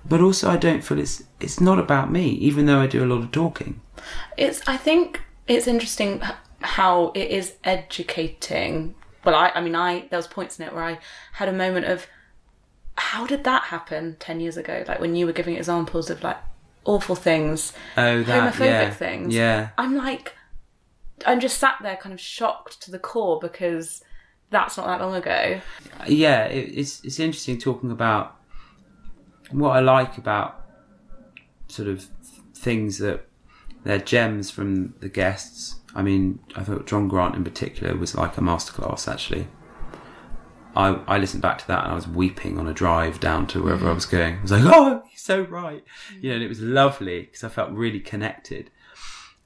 [0.04, 3.06] but also I don't feel it's it's not about me, even though I do a
[3.06, 3.80] lot of talking.
[4.36, 4.60] It's.
[4.66, 6.22] I think it's interesting
[6.60, 8.94] how it is educating.
[9.24, 9.50] Well, I.
[9.54, 10.06] I mean, I.
[10.10, 10.98] There was points in it where I
[11.32, 12.06] had a moment of,
[12.96, 14.84] how did that happen ten years ago?
[14.86, 16.36] Like when you were giving examples of like
[16.84, 19.34] awful things, Oh, that homophobic yeah, things.
[19.34, 20.34] Yeah, I'm like,
[21.26, 24.02] I'm just sat there, kind of shocked to the core because
[24.50, 25.60] that's not that long ago.
[26.06, 26.44] yeah.
[26.44, 28.36] It, it's it's interesting talking about
[29.50, 30.64] what I like about
[31.68, 32.06] sort of
[32.54, 33.26] things that
[33.82, 35.76] they're gems from the guests.
[35.94, 39.10] I mean, I thought John Grant in particular was like a masterclass.
[39.10, 39.48] Actually,
[40.76, 43.62] I I listened back to that and I was weeping on a drive down to
[43.62, 44.38] wherever I was going.
[44.38, 45.84] I was like, oh, he's so right,
[46.20, 46.34] you know.
[46.36, 48.70] And it was lovely because I felt really connected.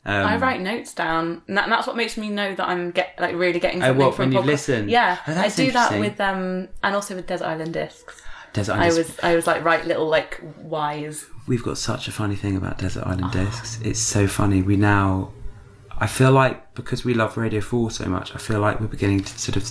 [0.05, 2.93] Um, I write notes down, and, that, and that's what makes me know that I'm
[2.93, 4.47] get like really getting Oh, something what, from when a you podcast.
[4.47, 4.89] listen?
[4.89, 8.23] Yeah, Oh, I do that with um, and also with Desert Island Discs.
[8.55, 8.93] Desert Island.
[8.95, 11.27] I was I was like write little like whys.
[11.47, 13.81] We've got such a funny thing about Desert Island Discs.
[13.83, 14.63] It's so funny.
[14.63, 15.33] We now,
[15.99, 19.25] I feel like because we love Radio 4 so much, I feel like we're beginning
[19.25, 19.65] to sort of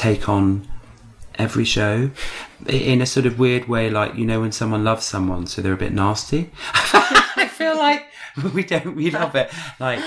[0.00, 0.66] take on
[1.34, 2.10] every show
[2.66, 5.74] in a sort of weird way, like, you know, when someone loves someone, so they're
[5.74, 6.50] a bit nasty.
[6.74, 8.06] I feel like
[8.54, 9.50] we don't, we love it.
[9.78, 10.02] Like,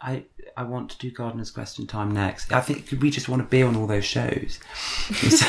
[0.00, 0.24] I,
[0.56, 2.52] I want to do Gardener's Question Time next.
[2.52, 4.60] I think we just want to be on all those shows.
[5.08, 5.40] It's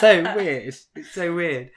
[0.00, 0.74] so weird.
[0.94, 1.70] It's so weird.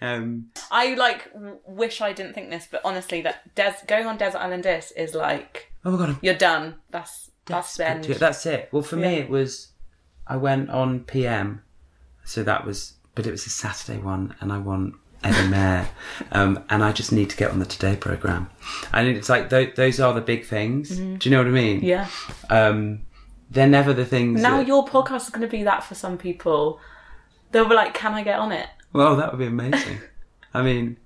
[0.00, 1.30] Um, I like
[1.66, 5.14] wish I didn't think this, but honestly, that Des- going on Desert Island Discs is
[5.14, 6.74] like oh my god, I'm you're done.
[6.90, 8.04] That's that's the end.
[8.04, 8.68] That's it.
[8.72, 9.68] Well, for me, it was.
[10.26, 11.62] I went on PM,
[12.24, 15.88] so that was, but it was a Saturday one, and I won Eddie Mair,
[16.32, 18.50] um, and I just need to get on the Today program,
[18.92, 20.90] and it's like th- those are the big things.
[20.96, 21.76] Do you know what I mean?
[21.80, 21.86] Mm-hmm.
[21.86, 22.08] Yeah.
[22.50, 23.02] Um,
[23.50, 24.40] they're never the things.
[24.42, 26.80] Now that- your podcast is going to be that for some people.
[27.52, 30.00] They'll be like, "Can I get on it?" Well, that would be amazing.
[30.54, 30.96] I mean,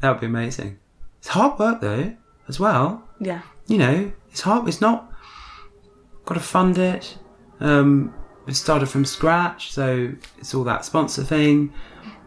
[0.00, 0.78] that would be amazing.
[1.18, 2.14] It's hard work though,
[2.48, 3.02] as well.
[3.20, 3.42] Yeah.
[3.66, 4.68] you know, it's hard.
[4.68, 5.10] It's not
[6.24, 7.16] got to fund it.
[7.60, 8.14] Um,
[8.46, 11.72] it started from scratch, so it's all that sponsor thing.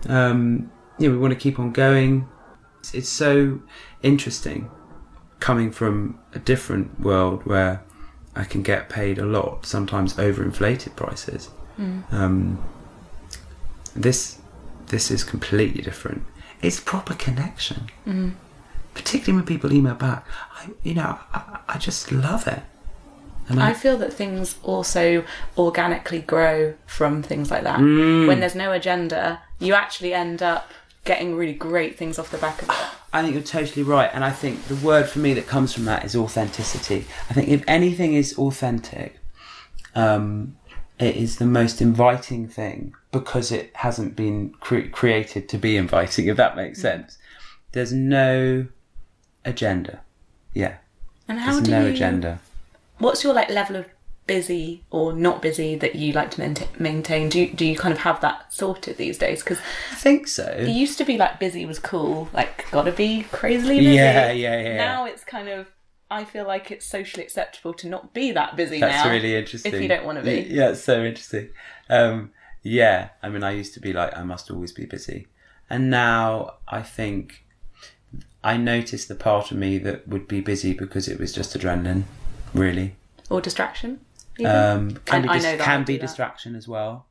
[0.08, 2.28] Um, yeah, we want to keep on going.
[2.80, 3.60] It's, it's so
[4.04, 4.70] interesting
[5.40, 7.84] coming from a different world where
[8.36, 11.50] I can get paid a lot, sometimes overinflated prices.
[12.12, 12.64] Um,
[13.96, 14.40] this
[14.88, 16.24] this is completely different.
[16.62, 17.90] It's proper connection,
[18.94, 20.26] particularly when people email back.
[20.56, 22.62] I, you know, I, I just love it.
[23.48, 25.24] And I feel that things also
[25.58, 27.80] organically grow from things like that.
[27.80, 28.28] Mm.
[28.28, 30.72] When there's no agenda, you actually end up
[31.04, 32.76] getting really great things off the back of it.
[33.14, 35.86] I think you're totally right, and I think the word for me that comes from
[35.86, 37.06] that is authenticity.
[37.30, 39.20] I think if anything is authentic,
[39.94, 40.58] um,
[41.00, 46.28] it is the most inviting thing because it hasn't been cre- created to be inviting.
[46.28, 47.18] If that makes sense,
[47.74, 48.66] there's no
[49.46, 50.02] agenda.
[50.54, 50.76] Yeah,
[51.28, 51.94] And how there's do no you?
[51.94, 52.40] agenda.
[52.98, 53.86] What's your like level of
[54.28, 57.30] busy or not busy that you like to maintain?
[57.30, 59.44] Do you, do you kind of have that sorted these days?
[59.44, 59.60] Because
[59.92, 60.46] I think so.
[60.46, 63.96] it used to be like busy was cool, like gotta be crazily busy.
[63.96, 64.78] Yeah, yeah, yeah.
[64.78, 65.68] Now it's kind of.
[66.12, 69.04] I feel like it's socially acceptable to not be that busy That's now.
[69.06, 69.74] That's really interesting.
[69.74, 70.48] If you don't want to be.
[70.50, 71.50] Yeah, it's so interesting.
[71.90, 72.32] Um,
[72.62, 75.28] yeah, I mean, I used to be like, I must always be busy.
[75.68, 77.46] And now I think
[78.44, 82.04] I noticed the part of me that would be busy because it was just adrenaline,
[82.56, 82.96] really.
[83.30, 84.00] Or distraction.
[84.46, 87.06] Um, can I- be, dis- know that I can be distraction as well.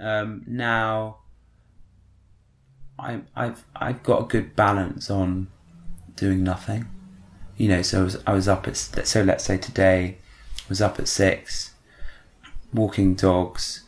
[0.00, 1.18] Um, now
[2.98, 5.48] I, I've I've got a good balance on
[6.16, 6.86] doing nothing.
[7.56, 10.16] You know, so I was, I was up at so let's say today
[10.58, 11.72] I was up at six,
[12.72, 13.84] walking dogs,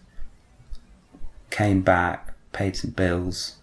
[1.51, 3.57] came back, paid some bills,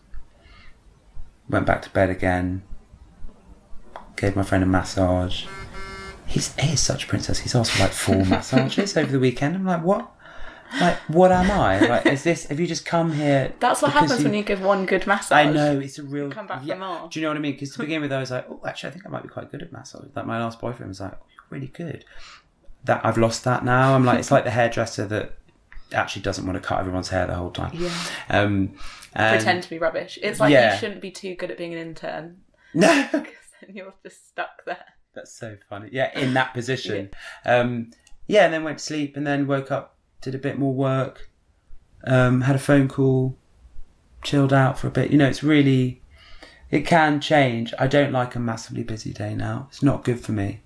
[1.48, 2.64] went back to bed again,
[4.16, 5.46] gave my friend a massage.
[6.32, 7.40] He's he is such a princess.
[7.40, 9.56] He's asked for like four massages over the weekend.
[9.56, 10.12] I'm like, what?
[10.80, 11.80] Like, what am I?
[11.80, 12.46] Like, is this?
[12.46, 13.54] Have you just come here?
[13.60, 15.32] That's what happens when you give one good massage.
[15.48, 16.32] I know it's a real.
[16.32, 17.10] come back for more.
[17.10, 17.52] Do you know what I mean?
[17.54, 19.52] Because to begin with, I was like, oh, actually, I think I might be quite
[19.52, 20.06] good at massage.
[20.16, 22.06] Like my last boyfriend was like, oh, you're really good.
[22.86, 23.94] That I've lost that now.
[23.94, 25.34] I'm like, it's like the hairdresser that
[25.92, 27.72] actually doesn't want to cut everyone's hair the whole time.
[27.74, 27.94] Yeah.
[28.30, 28.76] Um,
[29.14, 30.18] and- Pretend to be rubbish.
[30.22, 30.74] It's like Yeah.
[30.74, 32.38] you shouldn't be too good at being an intern
[32.74, 33.08] No.
[33.12, 34.86] because then you're just stuck there.
[35.14, 35.89] That's so funny.
[35.91, 37.12] Yeah, in that position.
[37.45, 37.91] Um,
[38.28, 41.30] yeah, and then went to sleep and then woke up, did a bit more work,
[42.05, 43.36] um, had a phone call,
[44.24, 45.12] chilled out for a bit.
[45.12, 46.01] You know, it's really,
[46.70, 47.74] it can change.
[47.78, 49.68] I don't like a massively busy day now.
[49.70, 50.62] It's not good for me.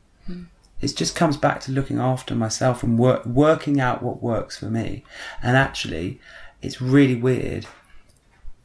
[0.82, 4.66] It just comes back to looking after myself and work, working out what works for
[4.66, 5.04] me.
[5.42, 6.20] And actually,
[6.62, 7.66] it's really weird.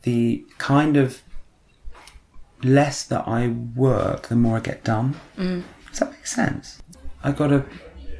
[0.03, 1.23] The kind of
[2.63, 5.17] less that I work, the more I get done.
[5.37, 6.83] Does that make sense?
[7.23, 7.65] I got a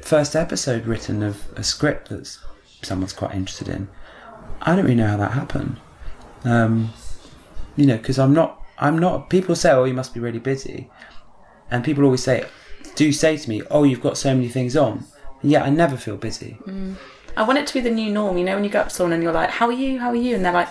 [0.01, 2.37] first episode written of a script that
[2.81, 3.87] someone's quite interested in.
[4.61, 5.79] I don't really know how that happened.
[6.43, 6.91] Um,
[7.75, 8.61] you know, because I'm not.
[8.77, 9.29] I'm not.
[9.29, 10.89] People say, "Oh, you must be really busy,"
[11.69, 12.45] and people always say,
[12.95, 15.05] do say to me, "Oh, you've got so many things on."
[15.43, 16.57] Yeah, I never feel busy.
[17.37, 18.37] I want it to be the new norm.
[18.37, 19.99] You know, when you go up to someone and you're like, "How are you?
[19.99, 20.69] How are you?" and they're like,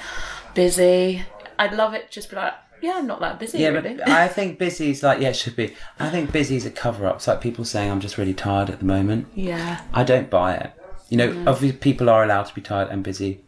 [0.55, 1.25] "Busy."
[1.59, 2.11] I'd love it.
[2.11, 5.03] Just be like, "Yeah, I'm not that busy, Yeah, really." but I think busy is
[5.03, 5.75] like yeah, it should be.
[5.99, 7.17] I think busy is a cover up.
[7.17, 9.27] It's like people saying I'm just really tired at the moment.
[9.35, 10.73] yeah, I don't buy it.
[11.09, 11.49] You know, Mm.
[11.49, 13.41] obviously people are allowed to be tired and busy.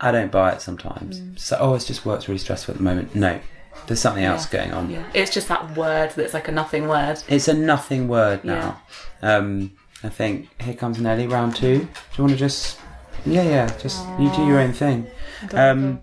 [0.00, 1.20] I don't buy it sometimes.
[1.20, 1.38] Mm.
[1.38, 3.14] So, oh, it's just work's really stressful at the moment.
[3.14, 3.40] No,
[3.86, 4.90] there's something else going on.
[4.90, 5.04] yeah.
[5.14, 7.22] It's just that word that's like a nothing word.
[7.28, 8.80] It's a nothing word now.
[9.22, 11.78] Um, I think here comes Nelly round two.
[11.78, 11.86] Do
[12.16, 12.78] you want to just?
[13.26, 13.78] Yeah, yeah.
[13.78, 15.06] Just you do your own thing.
[15.52, 16.02] Um,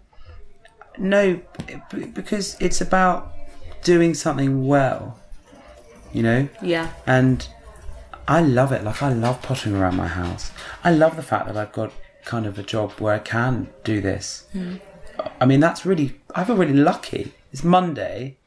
[0.97, 1.39] no,
[2.13, 3.33] because it's about
[3.83, 5.19] doing something well.
[6.13, 6.49] You know.
[6.61, 7.47] Yeah, and
[8.27, 8.83] I love it.
[8.83, 10.51] Like I love pottering around my house.
[10.83, 11.91] I love the fact that I've got
[12.25, 14.47] kind of a job where I can do this.
[14.51, 14.75] Hmm.
[15.39, 16.19] I mean, that's really.
[16.35, 17.33] I feel really lucky.
[17.51, 18.37] It's Monday,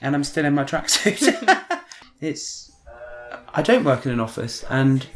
[0.00, 1.60] and I'm still in my tracksuit.
[2.20, 2.72] it's.
[3.56, 5.06] I don't work in an office, and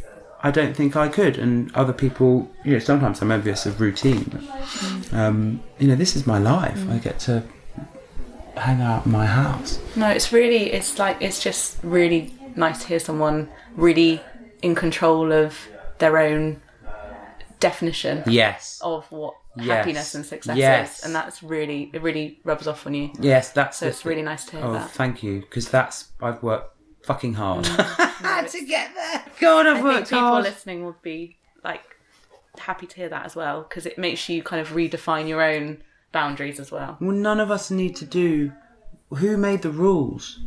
[0.42, 1.36] I don't think I could.
[1.38, 4.24] And other people, you know, sometimes I'm envious of routine.
[4.30, 6.88] But, um, you know, this is my life.
[6.88, 7.42] I get to
[8.56, 9.78] hang out in my house.
[9.96, 14.20] no, it's really, it's like, it's just really nice to hear someone really
[14.62, 15.56] in control of
[15.98, 16.60] their own
[17.60, 18.80] definition Yes.
[18.82, 19.66] of what Yes.
[19.66, 20.98] happiness and success Yes.
[21.00, 23.10] is, and that's really, it really rubs off on you.
[23.18, 24.90] Yes, that's So it's really nice to hear Oh, that.
[24.90, 26.74] thank you, because that's I've worked
[27.08, 28.50] fucking hard Mm.
[28.54, 29.24] to get there.
[29.40, 30.44] God, I've I think worked people hard.
[30.44, 31.82] listening would be like
[32.58, 35.82] happy to hear that as well because it makes you kind of redefine your own
[36.12, 36.96] boundaries as well.
[37.00, 38.52] Well, none of us need to do.
[39.10, 40.40] Who made the rules?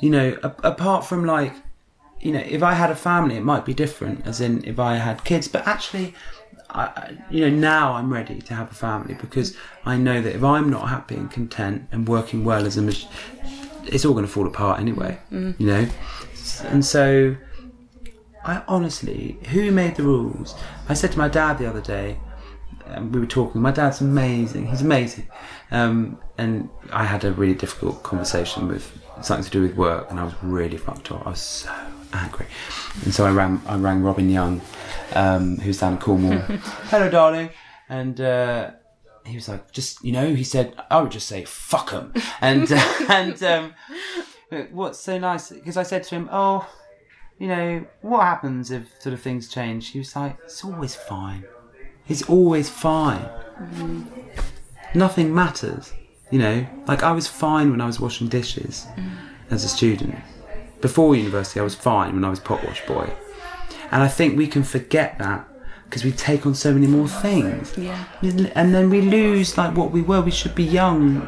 [0.00, 1.52] You know, a- apart from like
[2.20, 4.26] you know, if I had a family, it might be different.
[4.26, 6.14] As in, if I had kids, but actually,
[6.70, 9.56] I, I- you know, now I'm ready to have a family because
[9.86, 13.06] I know that if I'm not happy and content and working well as a, mach-
[13.88, 15.18] it's all going to fall apart anyway.
[15.58, 15.88] You know,
[16.64, 17.36] and so
[18.44, 20.54] I honestly, who made the rules?
[20.88, 22.18] I said to my dad the other day,
[22.86, 23.60] and we were talking.
[23.60, 24.66] My dad's amazing.
[24.66, 25.28] He's amazing,
[25.70, 30.18] um, and I had a really difficult conversation with something to do with work, and
[30.18, 31.26] I was really fucked up.
[31.26, 31.74] I was so
[32.12, 32.46] angry,
[33.04, 33.60] and so I rang.
[33.66, 34.60] I rang Robin Young,
[35.14, 36.38] um, who's down in Cornwall.
[36.90, 37.50] Hello, darling,
[37.88, 38.20] and.
[38.20, 38.70] Uh,
[39.28, 42.70] he was like, just you know, he said, I would just say fuck him, and
[43.08, 43.74] and um,
[44.70, 46.68] what's so nice because I said to him, oh,
[47.38, 49.88] you know, what happens if sort of things change?
[49.88, 51.44] He was like, it's always fine.
[52.08, 53.28] It's always fine.
[54.94, 55.92] Nothing matters.
[56.30, 58.86] You know, like I was fine when I was washing dishes
[59.50, 60.14] as a student.
[60.80, 63.10] Before university, I was fine when I was pot wash boy.
[63.90, 65.48] And I think we can forget that
[65.88, 67.76] because we take on so many more things.
[67.78, 68.04] Yeah.
[68.22, 70.20] And then we lose like what we were.
[70.20, 71.26] We should be young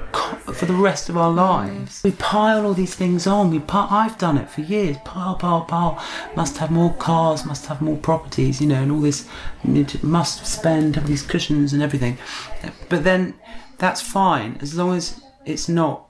[0.52, 2.02] for the rest of our lives.
[2.04, 3.50] We pile all these things on.
[3.50, 4.98] We pi- I've done it for years.
[5.04, 6.04] Pile, pile, pile.
[6.36, 7.46] Must have more cars.
[7.46, 8.60] Must have more properties.
[8.60, 9.26] You know, and all this.
[10.02, 10.96] Must spend.
[10.96, 12.18] Have these cushions and everything.
[12.90, 13.34] But then
[13.78, 16.06] that's fine as long as it's not.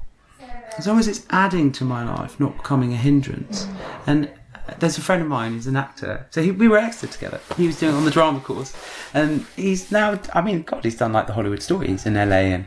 [0.76, 3.68] As long as it's adding to my life, not becoming a hindrance.
[4.07, 4.28] And
[4.79, 6.27] there's a friend of mine who's an actor.
[6.31, 7.41] So he, we were Exeter together.
[7.57, 8.77] He was doing on the drama course,
[9.14, 10.21] and he's now.
[10.35, 12.66] I mean, God, he's done like the Hollywood stories in LA and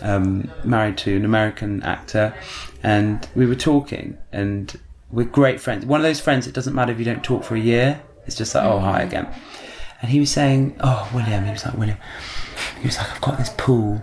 [0.00, 2.34] um, married to an American actor.
[2.82, 4.78] And we were talking, and
[5.10, 5.86] we're great friends.
[5.86, 6.46] One of those friends.
[6.46, 8.00] It doesn't matter if you don't talk for a year.
[8.26, 9.28] It's just like, oh, hi again.
[10.02, 11.44] And he was saying, oh, William.
[11.44, 11.98] He was like, William.
[12.80, 14.02] He was like, I've got this pool.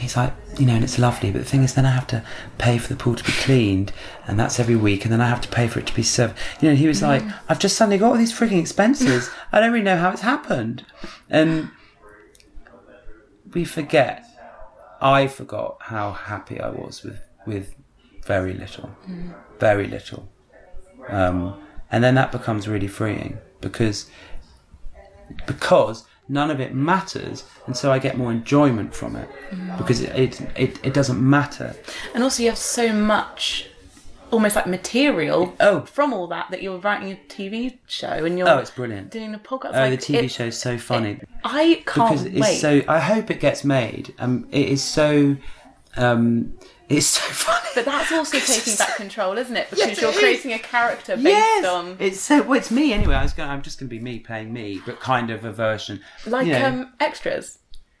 [0.00, 2.24] He's like, you know, and it's lovely, but the thing is, then I have to
[2.56, 3.92] pay for the pool to be cleaned,
[4.26, 6.38] and that's every week, and then I have to pay for it to be served.
[6.60, 9.30] You know, he was like, I've just suddenly got all these freaking expenses.
[9.52, 10.86] I don't really know how it's happened.
[11.28, 11.70] And
[13.52, 14.24] we forget,
[15.02, 17.74] I forgot how happy I was with, with
[18.24, 18.90] very little,
[19.58, 20.28] very little.
[21.08, 21.60] Um,
[21.92, 24.08] and then that becomes really freeing because
[25.46, 29.28] because none of it matters, and so I get more enjoyment from it
[29.78, 31.74] because it, it it it doesn't matter.
[32.14, 33.66] And also, you have so much,
[34.30, 35.80] almost like material Oh.
[35.82, 39.10] from all that that you're writing a TV show and you're Oh, it's brilliant.
[39.10, 39.72] doing a podcast.
[39.74, 42.56] Oh, the TV it- is so funny I can't because it's wait.
[42.60, 42.82] so.
[42.88, 44.14] I hope it gets made.
[44.18, 45.36] Um, it is so.
[45.96, 46.54] Um,
[46.90, 47.68] it's so funny.
[47.74, 49.70] but that's also taking back control, isn't it?
[49.70, 50.18] Because Yes, you're is.
[50.18, 52.42] creating a character based Yes, on it's so.
[52.42, 53.14] Well, it's me anyway.
[53.14, 53.48] I was going.
[53.48, 56.52] I'm just going to be me playing me, but kind of a version, like you
[56.52, 57.58] know, um, extras.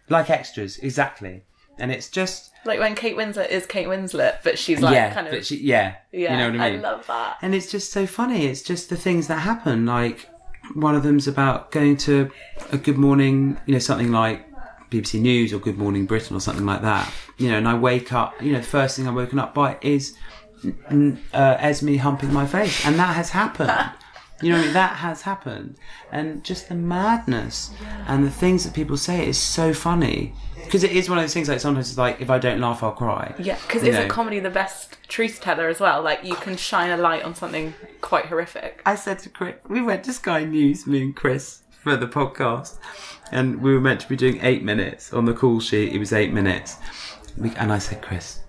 [0.08, 1.42] like extras exactly.
[1.78, 5.26] And it's just Like when Kate Winslet is Kate Winslet, but she's like yeah, kind
[5.26, 6.32] of but she, yeah, yeah.
[6.32, 6.80] you know what I mean.
[6.84, 7.38] I love that.
[7.40, 8.44] and it's just so funny.
[8.44, 9.86] It's just the things that happen.
[9.86, 10.28] Like
[10.74, 12.30] one of them's about going to
[12.70, 14.46] a Good Morning, you know, something like
[14.90, 17.10] BBC News or Good Morning Britain or something like that.
[17.40, 18.40] You know, and I wake up.
[18.42, 20.16] You know, the first thing I'm woken up by is
[20.64, 23.72] uh, Esme humping my face, and that has happened.
[24.42, 24.72] You know, what I mean?
[24.72, 25.76] that has happened,
[26.10, 27.72] and just the madness
[28.06, 30.32] and the things that people say is so funny
[30.64, 31.48] because it is one of those things.
[31.48, 33.34] Like sometimes it's like if I don't laugh, I'll cry.
[33.38, 34.08] Yeah, because isn't know.
[34.08, 36.00] comedy the best truth teller as well?
[36.00, 38.80] Like you can shine a light on something quite horrific.
[38.86, 42.78] I said to Chris, we went to Sky News, me and Chris, for the podcast,
[43.32, 45.92] and we were meant to be doing eight minutes on the call sheet.
[45.92, 46.76] It was eight minutes,
[47.38, 48.40] and I said, Chris,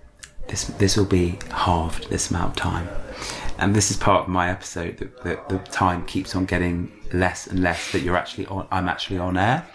[0.48, 2.88] this this will be halved this amount of time,
[3.58, 7.48] and this is part of my episode that, that the time keeps on getting less
[7.48, 7.92] and less.
[7.92, 9.66] That you're actually on, I'm actually on air,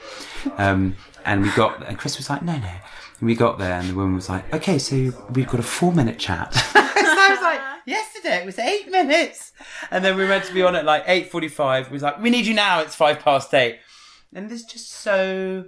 [0.59, 2.75] um, and we got, and Chris was like, no, no.
[3.19, 4.97] And we got there, and the woman was like, okay, so
[5.31, 6.53] we've got a four minute chat.
[6.55, 9.53] so I was like, yesterday it was eight minutes,
[9.91, 11.91] and then we were meant to be on at like eight forty-five.
[11.91, 12.81] We was like, we need you now.
[12.81, 13.79] It's five past eight,
[14.35, 15.67] and there's just so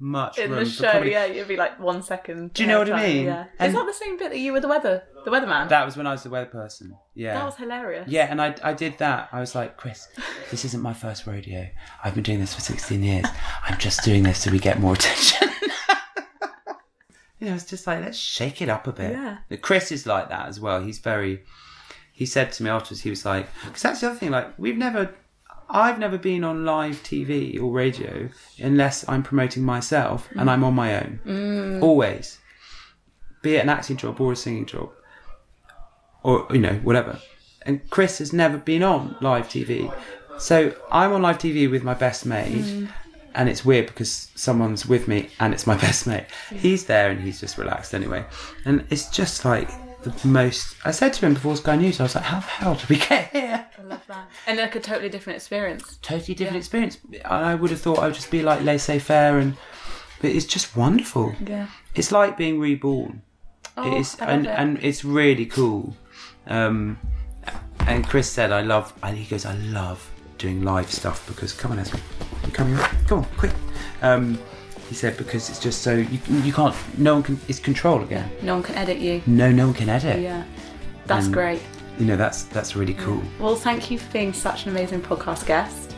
[0.00, 1.10] much In room the show, comedy.
[1.10, 2.52] yeah, you'd be like one second.
[2.54, 3.24] Do you know what I time, mean?
[3.26, 3.44] Yeah.
[3.58, 5.68] And- Is that the same bit that you were the weather, the weatherman?
[5.68, 6.96] That was when I was the weather person.
[7.14, 7.34] Yeah.
[7.34, 8.08] That was hilarious.
[8.08, 9.28] Yeah, and I, I did that.
[9.32, 10.06] I was like, Chris,
[10.50, 11.68] this isn't my first rodeo.
[12.04, 13.26] I've been doing this for 16 years.
[13.64, 15.48] I'm just doing this so we get more attention.
[17.40, 19.12] you know, it's just like, let's shake it up a bit.
[19.12, 19.38] Yeah.
[19.62, 20.82] Chris is like that as well.
[20.82, 21.42] He's very,
[22.12, 24.76] he said to me afterwards, he was like, because that's the other thing, like, we've
[24.76, 25.14] never,
[25.70, 30.74] I've never been on live TV or radio unless I'm promoting myself and I'm on
[30.74, 31.20] my own.
[31.26, 31.82] Mm.
[31.82, 32.38] Always.
[33.42, 34.90] Be it an acting job or a singing job
[36.22, 37.18] or you know whatever.
[37.62, 39.92] And Chris has never been on live TV,
[40.38, 42.88] so I'm on live TV with my best mate, mm.
[43.34, 46.26] and it's weird because someone's with me and it's my best mate.
[46.54, 48.24] He's there and he's just relaxed anyway,
[48.64, 49.70] and it's just like
[50.08, 50.76] the most.
[50.84, 52.96] I said to him before Sky News, I was like, "How the hell did we
[52.96, 54.28] get here?" I love that.
[54.46, 55.98] And like a totally different experience.
[56.02, 56.58] Totally different Yeah.
[56.58, 56.98] experience.
[57.24, 59.56] I would have thought I would just be like laissez-faire, and
[60.20, 61.34] but it's just wonderful.
[61.46, 61.66] Yeah.
[61.94, 63.22] It's like being reborn.
[63.76, 64.50] Oh, it is, and it.
[64.56, 65.96] and it's really cool.
[66.48, 66.98] Um,
[67.86, 71.72] and Chris said, "I love." And he goes, "I love doing live stuff because come
[71.72, 71.98] on, Esme,
[72.52, 72.74] coming?
[72.78, 72.90] up?
[73.06, 73.52] Come on, quick."
[74.02, 74.38] Um,
[74.88, 76.74] he said because it's just so you, you can't.
[76.98, 77.40] No one can.
[77.48, 78.30] It's control again.
[78.42, 79.22] no one can edit you.
[79.26, 80.20] No, no one can edit.
[80.20, 80.44] Yeah.
[81.06, 81.62] That's And- great.
[81.98, 83.20] You know, that's that's really cool.
[83.40, 85.94] Well, thank you for being such an amazing podcast guest.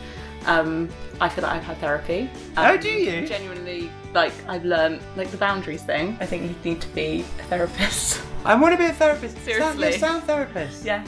[0.47, 0.89] Um,
[1.19, 2.27] I feel like I've had therapy.
[2.57, 3.27] Um, Oh, do you?
[3.27, 6.17] Genuinely, like I've learned like the boundaries thing.
[6.19, 8.19] I think you need to be a therapist.
[8.45, 9.37] I want to be a therapist.
[9.45, 9.91] Seriously.
[9.91, 10.83] sound, sound therapist.
[10.83, 11.07] yes.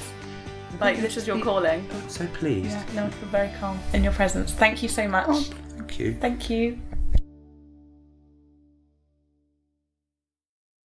[0.79, 1.88] Like this is your calling.
[2.07, 2.69] So pleased.
[2.71, 4.51] Yeah, no, I feel very calm in your presence.
[4.53, 5.47] Thank you so much.
[5.77, 6.13] Thank you.
[6.21, 6.79] Thank you.